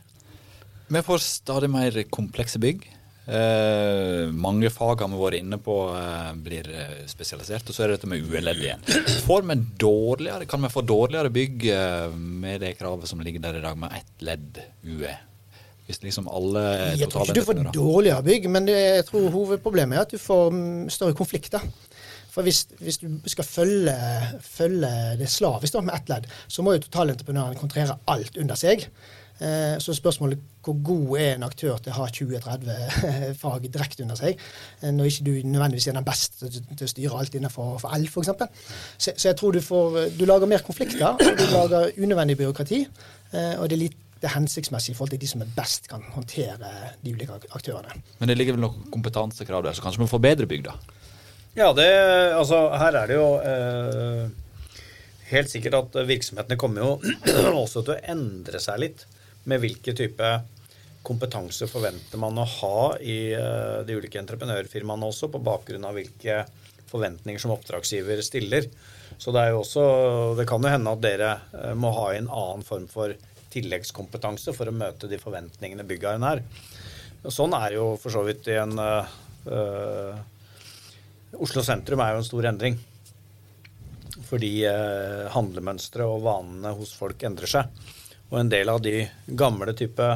Vi 0.93 1.01
får 1.07 1.23
stadig 1.23 1.71
mer 1.71 1.95
komplekse 2.11 2.59
bygg. 2.61 2.83
Eh, 3.23 4.31
mange 4.35 4.67
fag 4.67 4.99
har 4.99 5.07
vi 5.07 5.19
vært 5.19 5.39
inne 5.39 5.59
på 5.63 5.77
eh, 5.95 6.31
blir 6.43 6.67
eh, 6.67 6.95
spesialisert. 7.07 7.69
Og 7.69 7.75
så 7.75 7.85
er 7.85 7.91
det 7.91 7.99
dette 7.99 8.09
med 8.11 8.25
UE-ledd 8.25 8.59
igjen. 8.59 8.83
Får 9.27 9.45
vi 9.47 9.59
dårligere, 9.79 10.47
kan 10.49 10.63
vi 10.65 10.71
få 10.73 10.83
dårligere 10.87 11.31
bygg 11.33 11.69
eh, 11.71 12.09
med 12.15 12.63
det 12.65 12.73
kravet 12.79 13.07
som 13.09 13.23
ligger 13.23 13.45
der 13.45 13.61
i 13.61 13.63
dag, 13.63 13.79
med 13.79 13.95
ett 13.95 14.27
ledd 14.27 14.59
UE? 14.83 15.15
Hvis 15.87 15.99
liksom 16.03 16.29
alle 16.31 16.61
Jeg 16.95 17.09
tror 17.11 17.27
ikke 17.27 17.39
du 17.39 17.47
får 17.47 17.63
dårligere 17.75 18.23
bygg, 18.23 18.45
men 18.51 18.67
det, 18.67 18.77
jeg 18.99 19.07
tror 19.09 19.31
hovedproblemet 19.33 19.97
er 19.97 20.05
at 20.05 20.13
du 20.15 20.19
får 20.19 20.53
mm, 20.55 20.85
større 20.91 21.15
konflikter. 21.15 21.63
For 22.33 22.43
hvis, 22.43 22.63
hvis 22.79 22.97
du 22.97 23.07
skal 23.29 23.45
følge, 23.45 23.95
følge 24.41 24.89
det 25.19 25.27
slavisk 25.29 25.75
med 25.83 25.93
ett 25.93 26.07
ledd, 26.09 26.31
så 26.47 26.63
må 26.65 26.73
jo 26.73 26.85
totalentreprenøren 26.87 27.59
kontrere 27.59 27.99
alt 28.09 28.39
under 28.41 28.57
seg. 28.57 28.87
Eh, 29.43 29.75
så 29.83 29.95
spørsmålet 29.97 30.39
hvor 30.63 30.77
god 30.87 31.17
er 31.19 31.33
en 31.33 31.43
aktør 31.43 31.79
til 31.83 31.91
å 31.91 31.97
ha 31.97 32.05
20-30 32.07 33.33
fag 33.41 33.65
direkte 33.73 34.05
under 34.05 34.19
seg, 34.19 34.39
eh, 34.79 34.93
når 34.95 35.09
ikke 35.09 35.25
du 35.27 35.33
nødvendigvis 35.49 35.89
er 35.91 35.97
den 35.97 36.07
beste 36.07 36.51
til 36.53 36.85
å 36.85 36.91
styre 36.91 37.19
alt 37.19 37.35
innenfor 37.35 37.75
for 37.81 37.97
el, 37.97 38.07
f.eks. 38.07 38.31
Så, 38.95 39.11
så 39.11 39.31
jeg 39.31 39.39
tror 39.39 39.55
du, 39.55 39.59
får, 39.65 39.99
du 40.15 40.23
lager 40.29 40.49
mer 40.49 40.63
konflikter, 40.63 41.09
og 41.11 41.41
du 41.41 41.45
lager 41.51 41.91
unødvendig 41.97 42.37
byråkrati. 42.39 42.85
Eh, 43.33 43.53
og 43.57 43.67
det 43.67 43.77
er 43.79 43.85
litt 43.87 43.99
er 44.23 44.37
hensiktsmessig 44.37 44.93
i 44.93 44.95
forhold 44.95 45.11
til 45.17 45.19
de 45.19 45.27
som 45.27 45.41
er 45.43 45.49
best 45.51 45.89
kan 45.91 46.03
håndtere 46.13 46.69
de 47.03 47.11
ulike 47.11 47.41
aktørene. 47.57 47.97
Men 48.21 48.29
det 48.31 48.37
ligger 48.37 48.55
vel 48.55 48.63
noen 48.63 48.85
kompetansekrav 48.93 49.65
der, 49.65 49.75
så 49.75 49.83
kanskje 49.83 49.99
vi 49.99 50.11
får 50.13 50.21
bedre 50.23 50.47
bygg, 50.47 50.69
da? 50.69 50.77
Ja, 51.57 51.73
det, 51.75 51.89
altså 52.33 52.61
her 52.79 52.95
er 53.01 53.11
det 53.11 53.17
jo 53.19 53.25
eh, 53.43 54.29
helt 55.33 55.51
sikkert 55.51 55.75
at 55.81 55.99
virksomhetene 56.07 56.57
kommer 56.61 56.85
jo 56.85 56.93
også 57.65 57.83
til 57.83 57.97
å 57.97 57.99
endre 58.15 58.63
seg 58.63 58.79
litt 58.85 59.03
med 59.49 59.63
hvilke 59.63 59.95
type 59.97 60.33
kompetanse 61.03 61.67
forventer 61.67 62.19
man 62.21 62.39
å 62.39 62.47
ha 62.47 62.77
i 63.03 63.33
eh, 63.35 63.79
de 63.83 63.97
ulike 63.97 64.21
entreprenørfirmaene 64.21 65.09
også, 65.09 65.29
på 65.31 65.41
bakgrunn 65.43 65.87
av 65.87 65.97
hvilke 65.99 66.43
forventninger 66.89 67.41
som 67.41 67.53
oppdragsgiver 67.55 68.21
stiller. 68.23 68.69
Så 69.17 69.33
det 69.35 69.43
er 69.43 69.53
jo 69.53 69.61
også, 69.61 69.83
det 70.39 70.47
kan 70.49 70.63
jo 70.63 70.71
hende 70.71 70.93
at 70.95 71.03
dere 71.03 71.31
eh, 71.59 71.73
må 71.75 71.91
ha 71.97 72.09
en 72.13 72.29
annen 72.31 72.63
form 72.67 72.87
for 72.91 73.15
tilleggskompetanse 73.53 74.55
for 74.55 74.69
å 74.69 74.75
møte 74.75 75.09
de 75.11 75.19
forventningene 75.21 75.85
byggeieren 75.87 76.25
er. 76.25 76.41
Sånn 77.31 77.53
er 77.55 77.77
jo 77.77 77.93
for 78.01 78.11
så 78.11 78.23
vidt 78.25 78.49
i 78.51 78.57
en 78.59 78.73
uh, 78.75 80.17
Oslo 81.39 81.61
sentrum 81.63 82.01
er 82.03 82.11
jo 82.11 82.19
en 82.19 82.27
stor 82.27 82.47
endring. 82.49 82.75
Fordi 84.27 84.51
uh, 84.67 85.29
handlemønstre 85.31 86.07
og 86.09 86.25
vanene 86.25 86.73
hos 86.75 86.91
folk 86.97 87.23
endrer 87.29 87.53
seg. 87.53 87.85
Og 88.33 88.39
en 88.41 88.49
del 88.49 88.69
av 88.71 88.81
de 88.81 89.03
gamle 89.37 89.75
type 89.77 90.07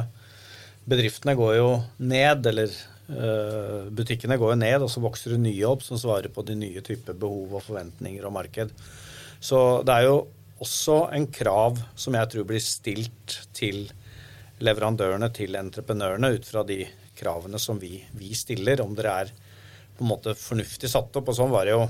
bedriftene 0.88 1.36
går 1.38 1.52
jo 1.54 1.68
ned, 2.02 2.46
eller 2.50 2.72
uh, 3.12 3.86
butikkene 3.94 4.38
går 4.40 4.56
jo 4.56 4.58
ned, 4.58 4.82
og 4.82 4.90
så 4.90 5.02
vokser 5.04 5.36
det 5.36 5.44
nye 5.44 5.68
opp 5.68 5.84
som 5.86 6.00
svarer 6.00 6.32
på 6.34 6.42
de 6.48 6.56
nye 6.58 6.82
typer 6.82 7.14
behov 7.14 7.54
og 7.60 7.62
forventninger 7.68 8.26
og 8.26 8.34
marked. 8.34 8.74
Så 9.38 9.60
det 9.86 9.94
er 9.94 10.08
jo 10.08 10.16
også 10.58 11.04
en 11.14 11.28
krav 11.30 11.78
som 11.94 12.16
jeg 12.18 12.32
tror 12.32 12.48
blir 12.48 12.64
stilt 12.64 13.36
til 13.54 13.84
leverandørene, 14.66 15.30
til 15.30 15.54
entreprenørene, 15.54 16.32
ut 16.34 16.48
fra 16.48 16.64
de 16.66 16.82
kravene 17.18 17.60
som 17.62 17.78
vi, 17.78 18.00
vi 18.18 18.32
stiller, 18.34 18.82
om 18.82 18.98
dere 18.98 19.14
er 19.22 19.30
på 19.94 20.02
en 20.02 20.10
måte 20.10 20.34
fornuftig 20.38 20.90
satt 20.90 21.14
opp. 21.18 21.30
Og 21.30 21.38
sånn 21.38 21.54
var 21.54 21.68
det 21.68 21.76
jo 21.76 21.86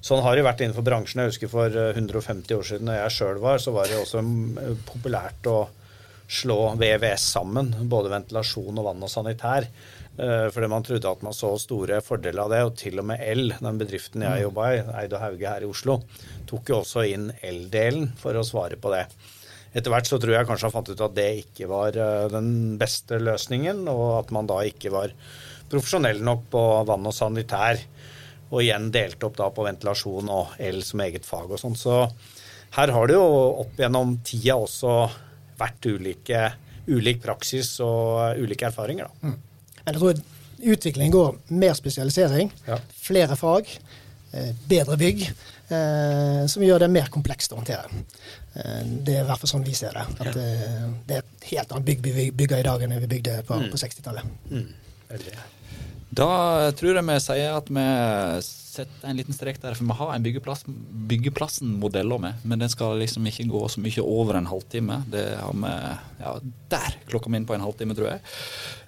Sånn 0.00 0.22
har 0.24 0.36
det 0.36 0.46
vært 0.46 0.62
innenfor 0.64 0.84
bransjen. 0.84 1.20
Jeg 1.20 1.34
husker 1.34 1.50
for 1.52 1.74
150 1.76 2.48
eh, 2.48 2.56
år 2.56 2.66
siden 2.66 2.88
da 2.88 2.96
jeg 3.02 3.16
sjøl 3.18 3.40
var, 3.42 3.60
så 3.60 3.74
var 3.74 3.88
det 3.90 3.98
også 4.00 4.22
eh, 4.24 4.70
populært 4.88 5.48
å 5.50 5.58
slå 6.30 6.58
VVS 6.78 7.26
sammen, 7.34 7.72
både 7.90 8.12
ventilasjon 8.12 8.80
og 8.80 8.86
vann 8.86 9.04
og 9.04 9.12
sanitær. 9.12 9.66
Eh, 10.16 10.46
fordi 10.54 10.70
man 10.72 10.86
trodde 10.86 11.12
at 11.12 11.26
man 11.26 11.36
så 11.36 11.52
store 11.60 12.00
fordeler 12.06 12.46
av 12.46 12.54
det. 12.54 12.62
Og 12.64 12.78
til 12.80 13.02
og 13.02 13.10
med 13.12 13.20
El, 13.26 13.52
den 13.58 13.82
bedriften 13.82 14.24
jeg 14.24 14.40
mm. 14.40 14.44
jobba 14.46 14.70
i, 14.72 14.80
Eid 15.02 15.18
og 15.18 15.24
Hauge 15.26 15.52
her 15.52 15.66
i 15.66 15.68
Oslo, 15.68 15.98
tok 16.48 16.72
jo 16.72 16.80
også 16.80 17.04
inn 17.10 17.28
eldelen 17.44 18.08
for 18.22 18.40
å 18.40 18.46
svare 18.46 18.80
på 18.80 18.94
det. 18.96 19.04
Etter 19.76 19.92
hvert 19.92 20.08
så 20.08 20.16
tror 20.18 20.32
jeg 20.34 20.48
kanskje 20.48 20.66
han 20.66 20.78
fant 20.78 20.88
ut 20.90 21.04
at 21.04 21.12
det 21.14 21.28
ikke 21.44 21.68
var 21.70 21.94
den 22.32 22.78
beste 22.80 23.20
løsningen, 23.22 23.84
og 23.92 24.16
at 24.16 24.32
man 24.34 24.48
da 24.50 24.56
ikke 24.66 24.90
var 24.90 25.12
profesjonell 25.70 26.24
nok 26.26 26.48
på 26.50 26.62
vann 26.88 27.06
og 27.06 27.14
sanitær. 27.14 27.78
Og 28.50 28.62
igjen 28.64 28.90
delt 28.90 29.22
opp 29.24 29.36
da 29.38 29.48
på 29.54 29.64
ventilasjon 29.66 30.28
og 30.34 30.54
el 30.58 30.82
som 30.82 31.00
eget 31.04 31.24
fag 31.28 31.50
og 31.54 31.60
sånn. 31.62 31.76
Så 31.78 32.10
her 32.76 32.92
har 32.94 33.06
det 33.10 33.14
jo 33.14 33.26
opp 33.64 33.78
gjennom 33.78 34.16
tida 34.26 34.56
også 34.58 34.94
vært 35.60 35.86
ulike, 35.86 36.44
ulik 36.90 37.20
praksis 37.22 37.76
og 37.84 38.38
ulike 38.40 38.66
erfaringer, 38.70 39.06
da. 39.10 39.28
Mm. 39.28 39.38
jeg 39.86 39.94
tror 39.98 40.20
utviklingen 40.60 41.12
går 41.14 41.38
mer 41.56 41.72
spesialisering, 41.78 42.50
Ja. 42.66 42.78
flere 42.92 43.36
fag, 43.36 43.66
eh, 44.32 44.52
bedre 44.68 44.96
bygg, 44.96 45.22
eh, 45.70 46.46
som 46.46 46.62
gjør 46.62 46.78
det 46.80 46.90
mer 46.90 47.08
komplekst 47.08 47.52
å 47.52 47.56
håndtere. 47.62 47.86
Eh, 48.56 48.82
Det 49.04 49.14
er 49.16 49.22
i 49.22 49.26
hvert 49.26 49.38
fall 49.38 49.48
sånn 49.60 49.64
vi 49.64 49.72
ser 49.74 49.92
det. 49.92 50.04
At 50.26 50.34
det 50.34 51.16
er 51.16 51.18
et 51.18 51.44
helt 51.52 51.72
annet 51.72 51.84
bygg 51.84 52.02
vi 52.02 52.30
bygger 52.30 52.58
i 52.58 52.62
dag 52.62 52.82
enn 52.82 52.98
vi 53.00 53.06
bygde 53.06 53.42
på, 53.46 53.54
på 53.70 53.78
60-tallet. 53.78 54.24
Veldig. 55.10 55.34
Da 56.10 56.70
tror 56.74 56.96
jeg 56.98 57.06
vi 57.06 57.16
sier 57.22 57.52
at 57.54 57.68
vi 57.70 57.84
setter 58.70 59.10
en 59.10 59.18
liten 59.18 59.34
strek 59.34 59.60
der, 59.62 59.76
for 59.78 59.86
vi 59.86 59.96
har 59.98 60.10
en 60.14 60.24
byggeplass, 60.24 60.64
byggeplassen-modell 61.10 62.14
med. 62.22 62.42
Men 62.46 62.62
den 62.62 62.72
skal 62.72 62.98
liksom 62.98 63.26
ikke 63.30 63.46
gå 63.50 63.62
så 63.70 63.82
mye 63.82 64.04
over 64.04 64.38
en 64.38 64.48
halvtime. 64.50 65.00
Det 65.10 65.24
har 65.38 65.54
vi 65.54 65.72
ja, 66.20 66.34
Der 66.74 66.98
klokka 67.10 67.30
mi 67.30 67.40
inn 67.40 67.46
på 67.46 67.54
en 67.54 67.64
halvtime, 67.64 67.94
tror 67.98 68.12
jeg. 68.12 68.22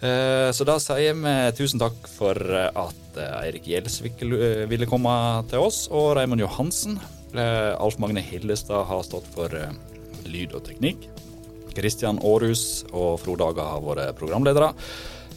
Eh, 0.02 0.50
så 0.54 0.66
da 0.66 0.78
sier 0.82 1.18
vi 1.18 1.37
tusen 1.58 1.82
takk 1.82 2.11
for 2.11 2.38
at 2.38 3.18
eh, 3.18 3.38
Eirik 3.42 3.70
Gjelsvik 3.70 4.22
eh, 4.26 4.64
ville 4.70 4.90
komme 4.90 5.14
til 5.50 5.66
oss, 5.66 5.85
og 5.90 6.16
Raymond 6.18 6.42
Johansen. 6.42 7.00
Alf 7.32 7.96
Magne 7.96 8.20
Hillestad 8.20 8.85
har 8.90 9.06
stått 9.06 9.24
for 9.32 9.54
lyd 10.28 10.52
og 10.52 10.66
teknikk. 10.66 11.06
Kristian 11.72 12.18
Aarhus 12.20 12.82
og 12.92 13.14
Frode 13.22 13.46
Aga 13.48 13.70
har 13.70 13.85
vært 13.87 14.18
programledere. 14.18 14.74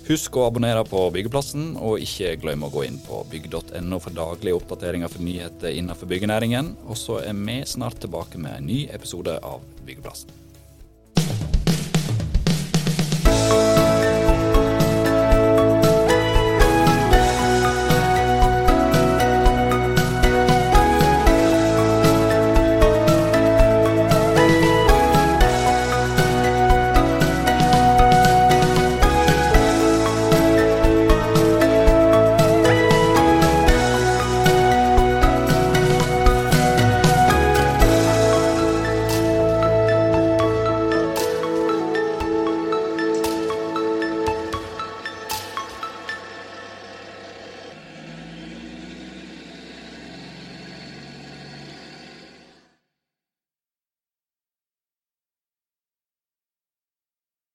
Husk 0.06 0.36
å 0.38 0.44
abonnere 0.46 0.84
på 0.86 1.00
Byggeplassen, 1.16 1.72
og 1.82 2.04
ikke 2.06 2.36
glem 2.44 2.62
å 2.68 2.70
gå 2.70 2.84
inn 2.86 3.00
på 3.02 3.24
bygg.no 3.32 3.98
for 4.04 4.14
daglige 4.14 4.60
oppdateringer 4.60 5.10
for 5.10 5.26
nyheter 5.26 5.74
innenfor 5.74 6.12
byggenæringen. 6.14 6.76
Og 6.86 7.00
så 7.02 7.24
er 7.26 7.34
vi 7.34 7.64
snart 7.66 7.98
tilbake 8.06 8.38
med 8.38 8.60
en 8.60 8.70
ny 8.70 8.84
episode 8.94 9.40
av 9.42 9.66
Byggeplassen. 9.82 10.45